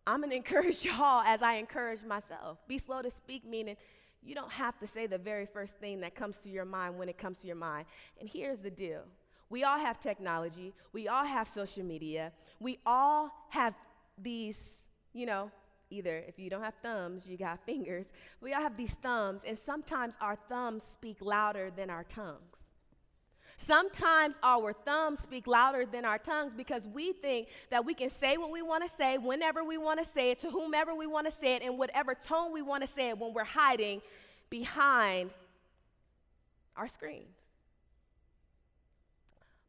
I'm 0.08 0.22
to 0.24 0.32
encourage 0.36 0.84
y'all 0.84 1.22
as 1.22 1.42
I 1.42 1.56
encourage 1.56 2.04
myself. 2.04 2.58
Be 2.68 2.78
slow 2.78 3.02
to 3.02 3.12
speak, 3.12 3.46
meaning 3.46 3.76
you 4.24 4.36
don't 4.36 4.52
have 4.52 4.80
to 4.80 4.88
say 4.88 5.06
the 5.08 5.18
very 5.18 5.46
first 5.46 5.78
thing 5.78 6.02
that 6.02 6.16
comes 6.16 6.38
to 6.40 6.50
your 6.50 6.66
mind 6.66 6.98
when 6.98 7.10
it 7.10 7.18
comes 7.18 7.40
to 7.40 7.48
your 7.48 7.56
mind. 7.56 7.86
And 8.20 8.28
here's 8.28 8.60
the 8.60 8.72
deal 8.72 9.04
we 9.50 9.64
all 9.64 9.78
have 9.78 10.00
technology, 10.00 10.74
we 10.92 11.08
all 11.08 11.26
have 11.26 11.48
social 11.48 11.84
media, 11.84 12.32
we 12.60 12.80
all 12.86 13.32
have 13.50 13.76
these, 14.18 14.88
you 15.14 15.26
know, 15.26 15.52
either 15.90 16.24
if 16.28 16.40
you 16.40 16.50
don't 16.50 16.64
have 16.64 16.76
thumbs, 16.82 17.24
you 17.28 17.38
got 17.38 17.60
fingers. 17.66 18.12
We 18.42 18.54
all 18.54 18.62
have 18.62 18.78
these 18.78 18.94
thumbs, 18.96 19.44
and 19.46 19.58
sometimes 19.58 20.16
our 20.22 20.38
thumbs 20.50 20.84
speak 20.84 21.18
louder 21.22 21.72
than 21.76 21.90
our 21.90 22.04
tongues. 22.04 22.56
Sometimes 23.58 24.36
our 24.44 24.74
thumbs 24.74 25.22
speak 25.22 25.48
louder 25.48 25.86
than 25.86 26.04
our 26.04 26.18
tongues 26.18 26.54
because 26.54 26.86
we 26.88 27.14
think 27.14 27.48
that 27.70 27.86
we 27.86 27.94
can 27.94 28.10
say 28.10 28.36
what 28.36 28.52
we 28.52 28.62
want 28.62 28.84
to 28.84 28.90
say 28.90 29.18
whenever 29.18 29.64
we 29.64 29.78
want 29.78 29.98
to 30.00 30.06
say 30.06 30.32
it 30.32 30.42
to 30.42 30.50
whomever 30.50 30.94
we 30.94 31.08
want 31.08 31.26
to 31.26 31.32
say 31.32 31.56
it 31.56 31.62
in 31.62 31.78
whatever 31.78 32.14
tone 32.16 32.52
we 32.52 32.62
want 32.62 32.82
to 32.82 32.88
say 32.88 33.10
it 33.10 33.18
when 33.18 33.34
we're 33.34 33.46
hiding 33.46 34.02
behind 34.50 35.30
our 36.76 36.88
screens. 36.88 37.45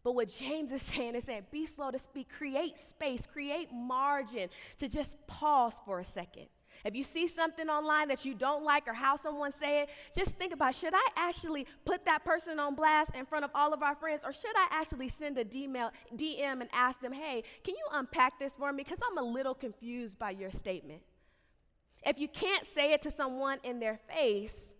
But 0.06 0.14
what 0.14 0.28
James 0.28 0.70
is 0.70 0.82
saying 0.82 1.16
is 1.16 1.24
saying, 1.24 1.46
be 1.50 1.66
slow 1.66 1.90
to 1.90 1.98
speak, 1.98 2.28
create 2.28 2.78
space, 2.78 3.24
create 3.26 3.72
margin 3.72 4.50
to 4.78 4.86
just 4.86 5.16
pause 5.26 5.72
for 5.84 5.98
a 5.98 6.04
second. 6.04 6.46
If 6.84 6.94
you 6.94 7.02
see 7.02 7.26
something 7.26 7.68
online 7.68 8.06
that 8.06 8.24
you 8.24 8.32
don't 8.32 8.62
like 8.62 8.86
or 8.86 8.92
how 8.92 9.16
someone 9.16 9.50
say 9.50 9.82
it, 9.82 9.88
just 10.14 10.36
think 10.36 10.52
about 10.52 10.76
should 10.76 10.94
I 10.94 11.08
actually 11.16 11.66
put 11.84 12.04
that 12.04 12.24
person 12.24 12.60
on 12.60 12.76
blast 12.76 13.16
in 13.16 13.26
front 13.26 13.44
of 13.44 13.50
all 13.52 13.74
of 13.74 13.82
our 13.82 13.96
friends 13.96 14.22
or 14.24 14.32
should 14.32 14.54
I 14.54 14.68
actually 14.70 15.08
send 15.08 15.38
a 15.38 15.44
DM, 15.44 15.90
DM 16.14 16.60
and 16.60 16.70
ask 16.72 17.00
them, 17.00 17.12
"Hey, 17.12 17.42
can 17.64 17.74
you 17.74 17.86
unpack 17.90 18.38
this 18.38 18.54
for 18.54 18.72
me 18.72 18.84
because 18.84 19.00
I'm 19.10 19.18
a 19.18 19.28
little 19.28 19.56
confused 19.56 20.20
by 20.20 20.30
your 20.30 20.52
statement." 20.52 21.02
If 22.04 22.20
you 22.20 22.28
can't 22.28 22.64
say 22.64 22.92
it 22.92 23.02
to 23.02 23.10
someone 23.10 23.58
in 23.64 23.80
their 23.80 23.98
face, 24.14 24.75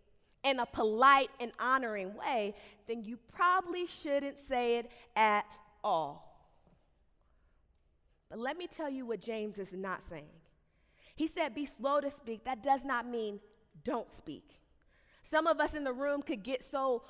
in 0.46 0.60
a 0.60 0.66
polite 0.66 1.30
and 1.40 1.50
honoring 1.58 2.14
way, 2.14 2.54
then 2.86 3.02
you 3.02 3.18
probably 3.34 3.86
shouldn't 3.86 4.38
say 4.38 4.76
it 4.76 4.90
at 5.16 5.46
all. 5.82 6.26
But 8.30 8.38
let 8.38 8.56
me 8.56 8.66
tell 8.66 8.88
you 8.88 9.06
what 9.06 9.20
James 9.20 9.58
is 9.58 9.72
not 9.72 10.02
saying. 10.08 10.24
He 11.16 11.26
said, 11.26 11.54
Be 11.54 11.66
slow 11.66 12.00
to 12.00 12.10
speak. 12.10 12.44
That 12.44 12.62
does 12.62 12.84
not 12.84 13.06
mean 13.06 13.40
don't 13.84 14.10
speak. 14.12 14.60
Some 15.22 15.46
of 15.46 15.60
us 15.60 15.74
in 15.74 15.82
the 15.82 15.92
room 15.92 16.22
could 16.22 16.42
get 16.42 16.64
so 16.64 17.02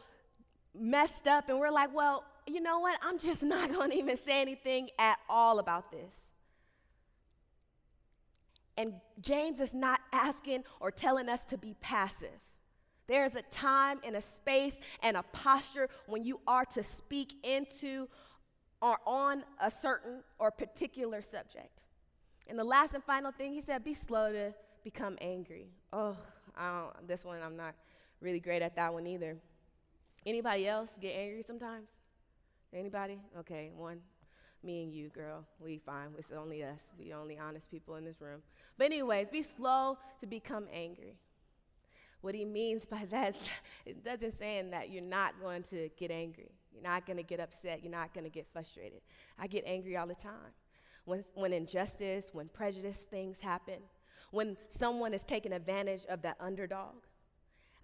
messed 0.75 1.27
up 1.27 1.49
and 1.49 1.59
we're 1.59 1.71
like, 1.71 1.95
Well, 1.95 2.25
you 2.47 2.61
know 2.61 2.81
what? 2.81 2.99
I'm 3.03 3.19
just 3.19 3.43
not 3.55 3.73
going 3.73 3.91
to 3.91 3.97
even 3.97 4.17
say 4.17 4.41
anything 4.41 4.89
at 4.99 5.19
all 5.29 5.59
about 5.59 5.91
this. 5.91 6.15
And 8.79 8.95
James 9.21 9.61
is 9.61 9.75
not 9.75 10.01
asking 10.13 10.65
or 10.81 10.91
telling 10.91 11.29
us 11.29 11.45
to 11.47 11.59
be 11.59 11.75
passive. 11.81 12.29
There 13.09 13.25
is 13.25 13.35
a 13.35 13.43
time 13.43 14.01
and 14.05 14.17
a 14.17 14.23
space 14.23 14.81
and 15.03 15.17
a 15.17 15.23
posture 15.33 15.89
when 16.07 16.25
you 16.25 16.41
are 16.47 16.65
to 16.67 16.83
speak 16.83 17.35
into 17.45 18.09
or 18.83 18.99
on 19.07 19.45
a 19.61 19.71
certain 19.71 20.23
or 20.39 20.51
particular 20.51 21.23
subject. 21.23 21.81
And 22.49 22.59
the 22.59 22.65
last 22.65 22.95
and 22.95 23.03
final 23.03 23.33
thing 23.33 23.53
he 23.53 23.61
said, 23.61 23.85
be 23.85 23.95
slow 23.95 24.33
to 24.33 24.55
become 24.85 25.17
angry. 25.21 25.69
Oh, 25.93 26.17
this 27.07 27.25
one 27.25 27.43
I'm 27.43 27.57
not 27.57 27.75
really 28.21 28.41
great 28.41 28.63
at 28.63 28.77
that 28.77 28.93
one 28.93 29.07
either. 29.07 29.37
Anybody 30.25 30.67
else 30.67 30.91
get 31.01 31.15
angry 31.15 31.43
sometimes? 31.43 31.89
Anybody? 32.75 33.21
Okay, 33.39 33.71
one. 33.77 34.01
Me 34.63 34.83
and 34.83 34.93
you, 34.93 35.09
girl. 35.11 35.45
We 35.61 35.79
fine. 35.79 36.09
It's 36.19 36.33
only 36.33 36.65
us. 36.65 36.81
We 36.99 37.13
only 37.13 37.39
honest 37.39 37.71
people 37.71 37.95
in 37.97 38.05
this 38.05 38.21
room. 38.21 38.43
But 38.77 38.87
anyways, 38.87 39.29
be 39.31 39.43
slow 39.43 39.99
to 40.21 40.27
become 40.27 40.67
angry. 40.73 41.15
What 42.27 42.35
he 42.35 42.45
means 42.45 42.85
by 42.85 43.05
that 43.13 43.37
is 43.37 43.37
it 43.87 44.05
doesn't 44.05 44.37
saying 44.37 44.71
that 44.73 44.91
you're 44.91 45.01
not 45.01 45.41
going 45.41 45.63
to 45.71 45.89
get 45.97 46.11
angry. 46.11 46.51
You're 46.73 46.83
not 46.83 47.07
going 47.07 47.19
to 47.19 47.23
get 47.23 47.39
upset. 47.39 47.85
You're 47.85 47.93
not 47.93 48.13
going 48.13 48.25
to 48.25 48.31
get 48.31 48.49
frustrated. 48.53 49.01
I 49.39 49.47
get 49.47 49.63
angry 49.65 49.97
all 49.97 50.09
the 50.09 50.17
time. 50.17 50.51
When, 51.05 51.23
when 51.35 51.53
injustice, 51.53 52.31
when 52.33 52.49
prejudice 52.49 53.07
things 53.09 53.39
happen, 53.39 53.77
when 54.33 54.57
someone 54.71 55.15
is 55.15 55.23
taking 55.23 55.53
advantage 55.53 56.01
of 56.09 56.23
that 56.23 56.37
underdog, 56.41 56.97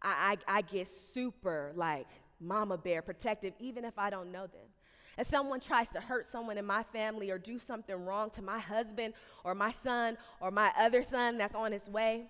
I, 0.02 0.36
I, 0.48 0.56
I 0.58 0.62
get 0.62 0.88
super 0.88 1.70
like 1.76 2.08
mama 2.40 2.76
bear 2.78 3.00
protective, 3.00 3.54
even 3.60 3.84
if 3.84 3.96
I 3.96 4.10
don't 4.10 4.32
know 4.32 4.48
them. 4.48 4.66
If 5.18 5.28
someone 5.28 5.60
tries 5.60 5.90
to 5.90 6.00
hurt 6.00 6.26
someone 6.26 6.58
in 6.58 6.66
my 6.66 6.82
family 6.82 7.30
or 7.30 7.38
do 7.38 7.60
something 7.60 8.04
wrong 8.04 8.30
to 8.30 8.42
my 8.42 8.58
husband 8.58 9.14
or 9.44 9.54
my 9.54 9.70
son 9.70 10.18
or 10.40 10.50
my 10.50 10.72
other 10.76 11.04
son 11.04 11.38
that's 11.38 11.54
on 11.54 11.70
his 11.70 11.86
way, 11.86 12.24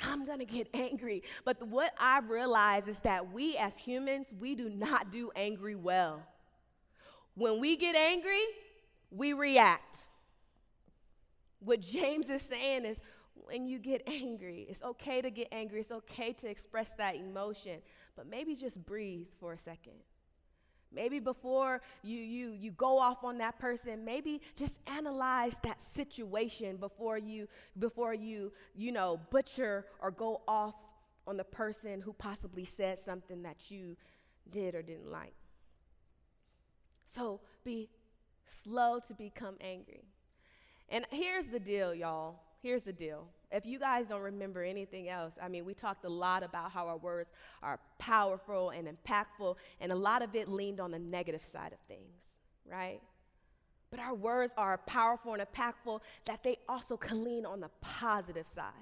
I'm 0.00 0.24
gonna 0.26 0.44
get 0.44 0.68
angry. 0.74 1.22
But 1.44 1.62
what 1.66 1.92
I've 1.98 2.30
realized 2.30 2.88
is 2.88 2.98
that 3.00 3.32
we 3.32 3.56
as 3.56 3.76
humans, 3.76 4.28
we 4.38 4.54
do 4.54 4.68
not 4.68 5.10
do 5.10 5.30
angry 5.36 5.74
well. 5.74 6.22
When 7.34 7.60
we 7.60 7.76
get 7.76 7.96
angry, 7.96 8.42
we 9.10 9.32
react. 9.32 9.98
What 11.60 11.80
James 11.80 12.28
is 12.30 12.42
saying 12.42 12.84
is 12.84 13.00
when 13.34 13.66
you 13.66 13.78
get 13.78 14.02
angry, 14.06 14.66
it's 14.68 14.82
okay 14.82 15.20
to 15.22 15.30
get 15.30 15.48
angry, 15.52 15.80
it's 15.80 15.92
okay 15.92 16.32
to 16.34 16.48
express 16.48 16.92
that 16.98 17.16
emotion, 17.16 17.80
but 18.16 18.26
maybe 18.28 18.54
just 18.54 18.84
breathe 18.84 19.28
for 19.40 19.52
a 19.52 19.58
second. 19.58 19.94
Maybe 20.94 21.18
before 21.18 21.80
you, 22.02 22.18
you, 22.18 22.50
you 22.52 22.70
go 22.72 22.98
off 22.98 23.24
on 23.24 23.38
that 23.38 23.58
person, 23.58 24.04
maybe 24.04 24.40
just 24.56 24.78
analyze 24.86 25.56
that 25.62 25.80
situation 25.80 26.76
before 26.76 27.18
you, 27.18 27.48
before 27.78 28.14
you, 28.14 28.52
you 28.74 28.92
know, 28.92 29.20
butcher 29.30 29.86
or 30.00 30.10
go 30.10 30.42
off 30.46 30.74
on 31.26 31.36
the 31.36 31.44
person 31.44 32.00
who 32.00 32.12
possibly 32.12 32.64
said 32.64 32.98
something 32.98 33.42
that 33.42 33.70
you 33.70 33.96
did 34.50 34.74
or 34.74 34.82
didn't 34.82 35.10
like. 35.10 35.34
So 37.06 37.40
be 37.64 37.88
slow 38.62 39.00
to 39.06 39.14
become 39.14 39.56
angry. 39.60 40.04
And 40.88 41.06
here's 41.10 41.46
the 41.46 41.60
deal, 41.60 41.94
y'all. 41.94 42.40
Here's 42.64 42.84
the 42.84 42.94
deal 42.94 43.26
if 43.50 43.66
you 43.66 43.78
guys 43.78 44.06
don't 44.08 44.22
remember 44.22 44.62
anything 44.62 45.10
else, 45.10 45.34
I 45.40 45.48
mean, 45.48 45.66
we 45.66 45.74
talked 45.74 46.06
a 46.06 46.08
lot 46.08 46.42
about 46.42 46.70
how 46.70 46.88
our 46.88 46.96
words 46.96 47.28
are 47.62 47.78
powerful 47.98 48.70
and 48.70 48.88
impactful, 48.88 49.56
and 49.82 49.92
a 49.92 49.94
lot 49.94 50.22
of 50.22 50.34
it 50.34 50.48
leaned 50.48 50.80
on 50.80 50.90
the 50.90 50.98
negative 50.98 51.44
side 51.44 51.74
of 51.74 51.78
things, 51.86 52.22
right? 52.66 53.02
But 53.90 54.00
our 54.00 54.14
words 54.14 54.54
are 54.56 54.78
powerful 54.78 55.34
and 55.34 55.42
impactful 55.42 56.00
that 56.24 56.42
they 56.42 56.56
also 56.66 56.96
can 56.96 57.22
lean 57.22 57.44
on 57.44 57.60
the 57.60 57.68
positive 57.82 58.48
side. 58.48 58.72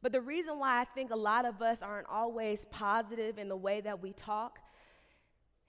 But 0.00 0.12
the 0.12 0.22
reason 0.22 0.58
why 0.58 0.80
I 0.80 0.84
think 0.84 1.10
a 1.10 1.16
lot 1.16 1.44
of 1.44 1.60
us 1.60 1.82
aren't 1.82 2.08
always 2.08 2.64
positive 2.70 3.36
in 3.38 3.50
the 3.50 3.56
way 3.56 3.82
that 3.82 4.00
we 4.00 4.14
talk 4.14 4.60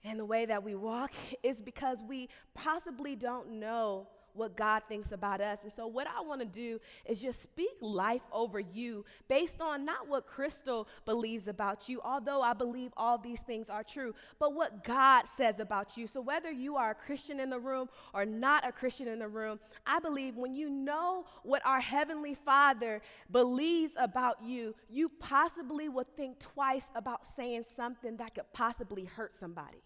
and 0.02 0.18
the 0.18 0.24
way 0.24 0.46
that 0.46 0.64
we 0.64 0.74
walk 0.74 1.12
is 1.42 1.60
because 1.60 2.02
we 2.02 2.30
possibly 2.54 3.14
don't 3.14 3.60
know 3.60 4.08
what 4.36 4.56
God 4.56 4.82
thinks 4.88 5.12
about 5.12 5.40
us. 5.40 5.64
And 5.64 5.72
so, 5.72 5.86
what 5.86 6.06
I 6.06 6.20
want 6.20 6.40
to 6.40 6.46
do 6.46 6.80
is 7.04 7.20
just 7.20 7.42
speak 7.42 7.76
life 7.80 8.22
over 8.32 8.60
you 8.60 9.04
based 9.28 9.60
on 9.60 9.84
not 9.84 10.08
what 10.08 10.28
Krystal 10.28 10.86
believes 11.04 11.48
about 11.48 11.88
you, 11.88 12.00
although 12.02 12.42
I 12.42 12.52
believe 12.52 12.92
all 12.96 13.18
these 13.18 13.40
things 13.40 13.68
are 13.68 13.82
true, 13.82 14.14
but 14.38 14.54
what 14.54 14.84
God 14.84 15.26
says 15.26 15.60
about 15.60 15.96
you. 15.96 16.06
So, 16.06 16.20
whether 16.20 16.50
you 16.50 16.76
are 16.76 16.90
a 16.90 16.94
Christian 16.94 17.40
in 17.40 17.50
the 17.50 17.58
room 17.58 17.88
or 18.14 18.24
not 18.24 18.66
a 18.66 18.72
Christian 18.72 19.08
in 19.08 19.18
the 19.18 19.28
room, 19.28 19.58
I 19.86 19.98
believe 19.98 20.36
when 20.36 20.54
you 20.54 20.68
know 20.70 21.24
what 21.42 21.64
our 21.64 21.80
Heavenly 21.80 22.34
Father 22.34 23.00
believes 23.30 23.92
about 23.96 24.42
you, 24.42 24.74
you 24.88 25.08
possibly 25.08 25.88
will 25.88 26.06
think 26.16 26.38
twice 26.38 26.90
about 26.94 27.24
saying 27.24 27.64
something 27.74 28.16
that 28.16 28.34
could 28.34 28.52
possibly 28.52 29.04
hurt 29.04 29.34
somebody. 29.34 29.78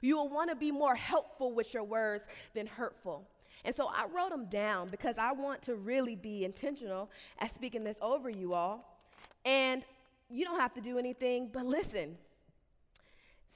You 0.00 0.16
will 0.16 0.28
want 0.28 0.50
to 0.50 0.56
be 0.56 0.70
more 0.70 0.94
helpful 0.94 1.54
with 1.54 1.72
your 1.74 1.84
words 1.84 2.24
than 2.54 2.66
hurtful. 2.66 3.28
And 3.64 3.74
so 3.74 3.88
I 3.88 4.06
wrote 4.06 4.30
them 4.30 4.46
down 4.46 4.88
because 4.88 5.18
I 5.18 5.32
want 5.32 5.62
to 5.62 5.74
really 5.74 6.16
be 6.16 6.44
intentional 6.44 7.10
at 7.38 7.54
speaking 7.54 7.84
this 7.84 7.96
over 8.00 8.30
you 8.30 8.54
all. 8.54 9.00
And 9.44 9.84
you 10.30 10.44
don't 10.44 10.60
have 10.60 10.74
to 10.74 10.80
do 10.80 10.98
anything 10.98 11.50
but 11.52 11.64
listen. 11.64 12.16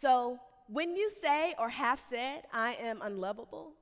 So 0.01 0.39
when 0.69 0.95
you 0.95 1.11
say 1.11 1.55
or 1.59 1.69
have 1.69 2.01
said, 2.01 2.43
I 2.53 2.75
am 2.75 3.03
unlovable, 3.03 3.73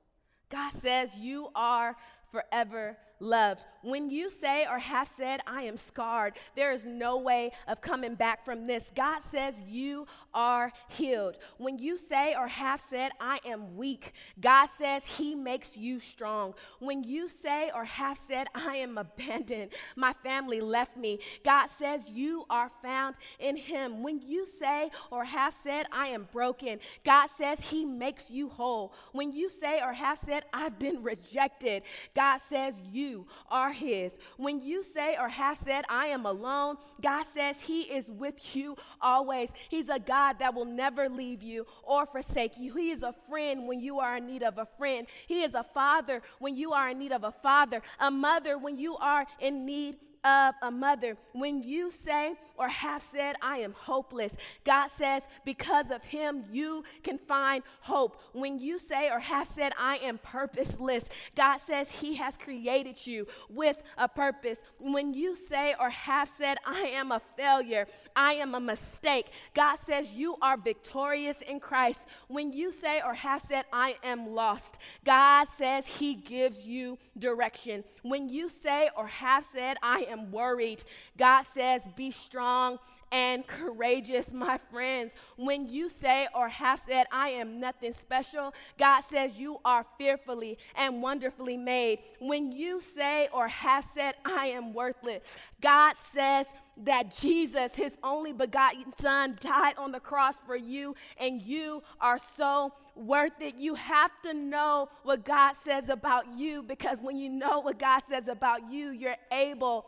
God 0.49 0.73
says 0.73 1.15
you 1.15 1.49
are 1.55 1.95
forever 2.31 2.97
loved. 3.19 3.63
When 3.81 4.09
you 4.09 4.29
say 4.29 4.65
or 4.69 4.77
have 4.77 5.07
said, 5.07 5.39
I 5.47 5.63
am 5.63 5.77
scarred, 5.77 6.33
there 6.55 6.71
is 6.71 6.85
no 6.85 7.17
way 7.17 7.51
of 7.67 7.81
coming 7.81 8.15
back 8.15 8.43
from 8.43 8.67
this. 8.67 8.91
God 8.95 9.21
says 9.21 9.55
you 9.65 10.05
are 10.33 10.71
healed. 10.89 11.37
When 11.57 11.77
you 11.77 11.97
say 11.97 12.35
or 12.37 12.47
have 12.47 12.81
said, 12.81 13.11
I 13.21 13.39
am 13.45 13.77
weak, 13.77 14.11
God 14.39 14.67
says 14.67 15.05
He 15.05 15.33
makes 15.33 15.77
you 15.77 15.99
strong. 15.99 16.53
When 16.79 17.03
you 17.03 17.29
say 17.29 17.71
or 17.73 17.85
have 17.85 18.17
said, 18.17 18.47
I 18.53 18.77
am 18.77 18.97
abandoned, 18.97 19.71
my 19.95 20.11
family 20.11 20.59
left 20.59 20.97
me, 20.97 21.19
God 21.45 21.67
says 21.67 22.03
you 22.09 22.45
are 22.49 22.69
found 22.81 23.15
in 23.39 23.55
Him. 23.55 24.03
When 24.03 24.19
you 24.19 24.45
say 24.45 24.91
or 25.09 25.23
have 25.23 25.53
said, 25.53 25.85
I 25.91 26.07
am 26.07 26.27
broken, 26.33 26.79
God 27.05 27.27
says 27.29 27.61
He 27.61 27.85
makes 27.85 28.29
you 28.29 28.49
whole. 28.49 28.93
When 29.13 29.31
you 29.31 29.49
say 29.49 29.81
or 29.81 29.93
have 29.93 30.19
said, 30.19 30.43
I've 30.53 30.77
been 30.79 31.01
rejected, 31.01 31.83
God 32.13 32.37
says 32.37 32.75
you 32.91 33.08
you 33.09 33.27
are 33.49 33.71
His. 33.71 34.13
When 34.37 34.61
you 34.61 34.83
say 34.83 35.17
or 35.19 35.29
have 35.29 35.57
said, 35.57 35.85
I 35.89 36.07
am 36.07 36.25
alone, 36.25 36.77
God 37.01 37.23
says 37.25 37.57
He 37.61 37.81
is 37.81 38.09
with 38.11 38.55
you 38.55 38.77
always. 39.01 39.51
He's 39.69 39.89
a 39.89 39.99
God 39.99 40.39
that 40.39 40.53
will 40.53 40.65
never 40.65 41.09
leave 41.09 41.43
you 41.43 41.65
or 41.83 42.05
forsake 42.05 42.57
you. 42.57 42.73
He 42.73 42.91
is 42.91 43.03
a 43.03 43.13
friend 43.27 43.67
when 43.67 43.79
you 43.79 43.99
are 43.99 44.17
in 44.17 44.27
need 44.27 44.43
of 44.43 44.57
a 44.57 44.67
friend. 44.77 45.07
He 45.27 45.43
is 45.43 45.55
a 45.55 45.63
father 45.63 46.21
when 46.39 46.55
you 46.55 46.73
are 46.73 46.89
in 46.89 46.99
need 46.99 47.11
of 47.11 47.23
a 47.23 47.31
father, 47.31 47.81
a 47.99 48.11
mother 48.11 48.57
when 48.57 48.77
you 48.77 48.95
are 48.97 49.25
in 49.39 49.65
need 49.65 49.97
of 50.23 50.55
a 50.61 50.71
mother. 50.71 51.17
When 51.33 51.63
you 51.63 51.91
say 51.91 52.35
or 52.57 52.67
have 52.67 53.01
said, 53.01 53.37
I 53.41 53.59
am 53.59 53.73
hopeless, 53.73 54.35
God 54.65 54.87
says, 54.87 55.23
because 55.45 55.91
of 55.91 56.03
him, 56.03 56.43
you 56.51 56.83
can 57.03 57.17
find 57.17 57.63
hope. 57.81 58.21
When 58.33 58.59
you 58.59 58.79
say 58.79 59.09
or 59.09 59.19
have 59.19 59.47
said, 59.47 59.71
I 59.79 59.95
am 59.97 60.19
purposeless, 60.21 61.09
God 61.35 61.57
says 61.57 61.89
he 61.89 62.15
has 62.15 62.35
created 62.35 63.07
you 63.07 63.27
with 63.49 63.81
a 63.97 64.09
purpose. 64.09 64.57
When 64.77 65.13
you 65.13 65.37
say 65.37 65.73
or 65.79 65.89
have 65.89 66.27
said, 66.27 66.57
I 66.65 66.91
am 66.93 67.13
a 67.13 67.21
failure, 67.21 67.87
I 68.13 68.33
am 68.33 68.55
a 68.55 68.59
mistake, 68.59 69.27
God 69.53 69.77
says 69.77 70.11
you 70.11 70.35
are 70.41 70.57
victorious 70.57 71.41
in 71.41 71.61
Christ. 71.61 72.05
When 72.27 72.51
you 72.51 72.73
say 72.73 73.01
or 73.05 73.13
have 73.13 73.41
said, 73.41 73.65
I 73.71 73.95
am 74.03 74.33
lost, 74.33 74.77
God 75.05 75.47
says 75.47 75.87
he 75.87 76.15
gives 76.15 76.59
you 76.59 76.97
direction. 77.17 77.85
When 78.01 78.27
you 78.27 78.49
say 78.49 78.89
or 78.97 79.07
have 79.07 79.45
said, 79.45 79.77
I 79.81 80.07
am 80.09 80.31
worried, 80.31 80.83
God 81.17 81.43
says, 81.43 81.83
be 81.95 82.11
strong 82.11 82.79
and 83.11 83.45
courageous, 83.47 84.31
my 84.31 84.57
friends. 84.71 85.13
When 85.35 85.67
you 85.67 85.89
say 85.89 86.27
or 86.35 86.47
have 86.49 86.79
said, 86.79 87.07
I 87.11 87.29
am 87.29 87.59
nothing 87.59 87.93
special, 87.93 88.53
God 88.77 89.01
says 89.01 89.37
you 89.37 89.59
are 89.65 89.85
fearfully 89.97 90.57
and 90.75 91.01
wonderfully 91.01 91.57
made. 91.57 91.99
When 92.19 92.51
you 92.51 92.81
say 92.81 93.29
or 93.33 93.47
have 93.47 93.85
said, 93.85 94.15
I 94.25 94.47
am 94.47 94.73
worthless, 94.73 95.23
God 95.61 95.95
says, 95.95 96.47
that 96.85 97.13
Jesus, 97.13 97.75
his 97.75 97.97
only 98.03 98.31
begotten 98.31 98.93
Son, 98.97 99.37
died 99.41 99.73
on 99.77 99.91
the 99.91 99.99
cross 99.99 100.35
for 100.45 100.55
you, 100.55 100.95
and 101.19 101.41
you 101.41 101.83
are 101.99 102.17
so 102.17 102.71
worth 102.95 103.41
it. 103.41 103.57
You 103.57 103.75
have 103.75 104.11
to 104.23 104.33
know 104.33 104.89
what 105.03 105.25
God 105.25 105.55
says 105.55 105.89
about 105.89 106.37
you 106.37 106.63
because 106.63 106.99
when 107.01 107.17
you 107.17 107.29
know 107.29 107.59
what 107.59 107.79
God 107.79 108.03
says 108.07 108.27
about 108.27 108.71
you, 108.71 108.91
you're 108.91 109.17
able 109.31 109.87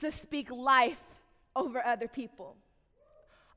to 0.00 0.10
speak 0.10 0.50
life 0.50 1.00
over 1.54 1.84
other 1.84 2.08
people. 2.08 2.56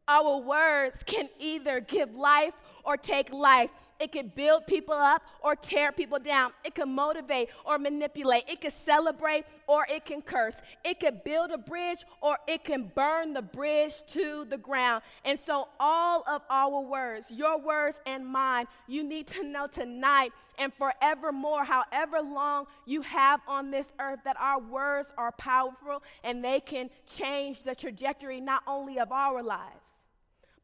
Our 0.07 0.37
words 0.37 1.03
can 1.05 1.29
either 1.39 1.79
give 1.79 2.15
life 2.15 2.53
or 2.83 2.97
take 2.97 3.31
life. 3.31 3.71
It 4.01 4.11
can 4.11 4.31
build 4.35 4.65
people 4.65 4.95
up 4.95 5.21
or 5.43 5.55
tear 5.55 5.91
people 5.91 6.17
down. 6.17 6.53
It 6.65 6.73
can 6.73 6.89
motivate 6.89 7.49
or 7.63 7.77
manipulate. 7.77 8.45
It 8.49 8.59
can 8.59 8.71
celebrate 8.71 9.45
or 9.67 9.85
it 9.87 10.05
can 10.05 10.23
curse. 10.23 10.59
It 10.83 10.99
can 10.99 11.21
build 11.23 11.51
a 11.51 11.59
bridge 11.59 11.99
or 12.19 12.39
it 12.47 12.63
can 12.63 12.91
burn 12.95 13.33
the 13.33 13.43
bridge 13.43 13.93
to 14.07 14.45
the 14.49 14.57
ground. 14.57 15.03
And 15.23 15.37
so, 15.37 15.67
all 15.79 16.23
of 16.27 16.41
our 16.49 16.81
words, 16.81 17.29
your 17.29 17.59
words 17.59 18.01
and 18.07 18.25
mine, 18.25 18.65
you 18.87 19.03
need 19.03 19.27
to 19.27 19.43
know 19.43 19.67
tonight 19.67 20.31
and 20.57 20.73
forevermore, 20.73 21.63
however 21.63 22.21
long 22.21 22.65
you 22.87 23.03
have 23.03 23.39
on 23.47 23.69
this 23.69 23.93
earth, 23.99 24.21
that 24.25 24.37
our 24.39 24.59
words 24.59 25.09
are 25.15 25.31
powerful 25.33 26.01
and 26.23 26.43
they 26.43 26.59
can 26.59 26.89
change 27.05 27.61
the 27.61 27.75
trajectory 27.75 28.41
not 28.41 28.63
only 28.65 28.97
of 28.97 29.11
our 29.11 29.43
lives, 29.43 29.99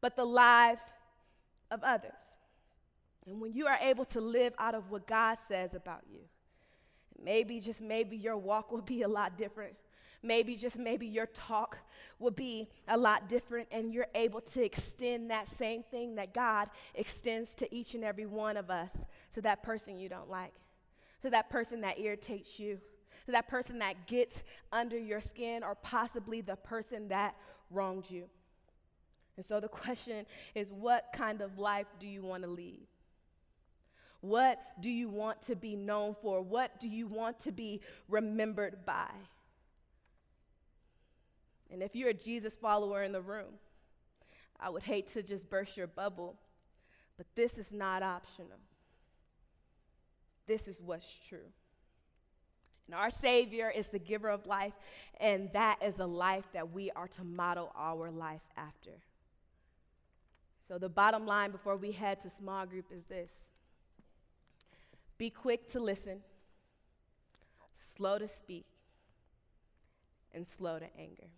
but 0.00 0.16
the 0.16 0.24
lives 0.24 0.82
of 1.70 1.82
others. 1.82 2.36
And 3.26 3.40
when 3.40 3.52
you 3.52 3.66
are 3.66 3.78
able 3.80 4.04
to 4.06 4.20
live 4.20 4.54
out 4.58 4.74
of 4.74 4.90
what 4.90 5.06
God 5.06 5.36
says 5.46 5.74
about 5.74 6.02
you, 6.10 6.20
maybe, 7.22 7.60
just 7.60 7.80
maybe, 7.80 8.16
your 8.16 8.36
walk 8.36 8.72
will 8.72 8.80
be 8.80 9.02
a 9.02 9.08
lot 9.08 9.36
different. 9.36 9.74
Maybe, 10.22 10.56
just 10.56 10.76
maybe, 10.76 11.06
your 11.06 11.26
talk 11.26 11.78
will 12.18 12.30
be 12.30 12.68
a 12.88 12.96
lot 12.96 13.28
different, 13.28 13.68
and 13.70 13.92
you're 13.92 14.08
able 14.14 14.40
to 14.40 14.64
extend 14.64 15.30
that 15.30 15.48
same 15.48 15.82
thing 15.82 16.14
that 16.14 16.32
God 16.32 16.68
extends 16.94 17.54
to 17.56 17.72
each 17.74 17.94
and 17.94 18.02
every 18.02 18.26
one 18.26 18.56
of 18.56 18.70
us 18.70 18.90
to 19.34 19.42
that 19.42 19.62
person 19.62 19.98
you 19.98 20.08
don't 20.08 20.30
like, 20.30 20.54
to 21.22 21.30
that 21.30 21.50
person 21.50 21.82
that 21.82 22.00
irritates 22.00 22.58
you, 22.58 22.80
to 23.26 23.32
that 23.32 23.46
person 23.46 23.78
that 23.80 24.06
gets 24.06 24.42
under 24.72 24.98
your 24.98 25.20
skin, 25.20 25.62
or 25.62 25.74
possibly 25.74 26.40
the 26.40 26.56
person 26.56 27.08
that 27.08 27.36
wronged 27.70 28.10
you. 28.10 28.24
And 29.38 29.46
so 29.46 29.60
the 29.60 29.68
question 29.86 30.26
is 30.54 30.70
what 30.70 31.06
kind 31.14 31.40
of 31.40 31.58
life 31.58 31.86
do 31.98 32.06
you 32.06 32.22
want 32.22 32.42
to 32.42 32.50
lead? 32.50 32.86
What 34.20 34.58
do 34.80 34.90
you 34.90 35.08
want 35.08 35.42
to 35.42 35.54
be 35.54 35.76
known 35.76 36.16
for? 36.20 36.42
What 36.42 36.80
do 36.80 36.88
you 36.88 37.06
want 37.06 37.38
to 37.40 37.52
be 37.52 37.80
remembered 38.08 38.84
by? 38.84 39.08
And 41.70 41.82
if 41.82 41.94
you're 41.94 42.10
a 42.10 42.14
Jesus 42.14 42.56
follower 42.56 43.04
in 43.04 43.12
the 43.12 43.20
room, 43.20 43.54
I 44.58 44.70
would 44.70 44.82
hate 44.82 45.12
to 45.12 45.22
just 45.22 45.48
burst 45.48 45.76
your 45.76 45.86
bubble, 45.86 46.36
but 47.16 47.26
this 47.36 47.58
is 47.58 47.72
not 47.72 48.02
optional. 48.02 48.58
This 50.48 50.66
is 50.66 50.80
what's 50.80 51.06
true. 51.28 51.52
And 52.86 52.94
our 52.96 53.10
Savior 53.10 53.70
is 53.70 53.88
the 53.88 53.98
giver 54.00 54.30
of 54.30 54.46
life, 54.46 54.72
and 55.20 55.52
that 55.52 55.78
is 55.84 56.00
a 56.00 56.06
life 56.06 56.46
that 56.54 56.72
we 56.72 56.90
are 56.92 57.06
to 57.08 57.22
model 57.22 57.70
our 57.76 58.10
life 58.10 58.40
after. 58.56 58.92
So, 60.68 60.76
the 60.76 60.88
bottom 60.88 61.26
line 61.26 61.50
before 61.50 61.76
we 61.76 61.92
head 61.92 62.20
to 62.20 62.30
small 62.30 62.66
group 62.66 62.84
is 62.92 63.04
this 63.06 63.32
be 65.16 65.30
quick 65.30 65.70
to 65.72 65.80
listen, 65.80 66.20
slow 67.96 68.18
to 68.18 68.28
speak, 68.28 68.66
and 70.32 70.46
slow 70.46 70.78
to 70.78 70.86
anger. 70.96 71.28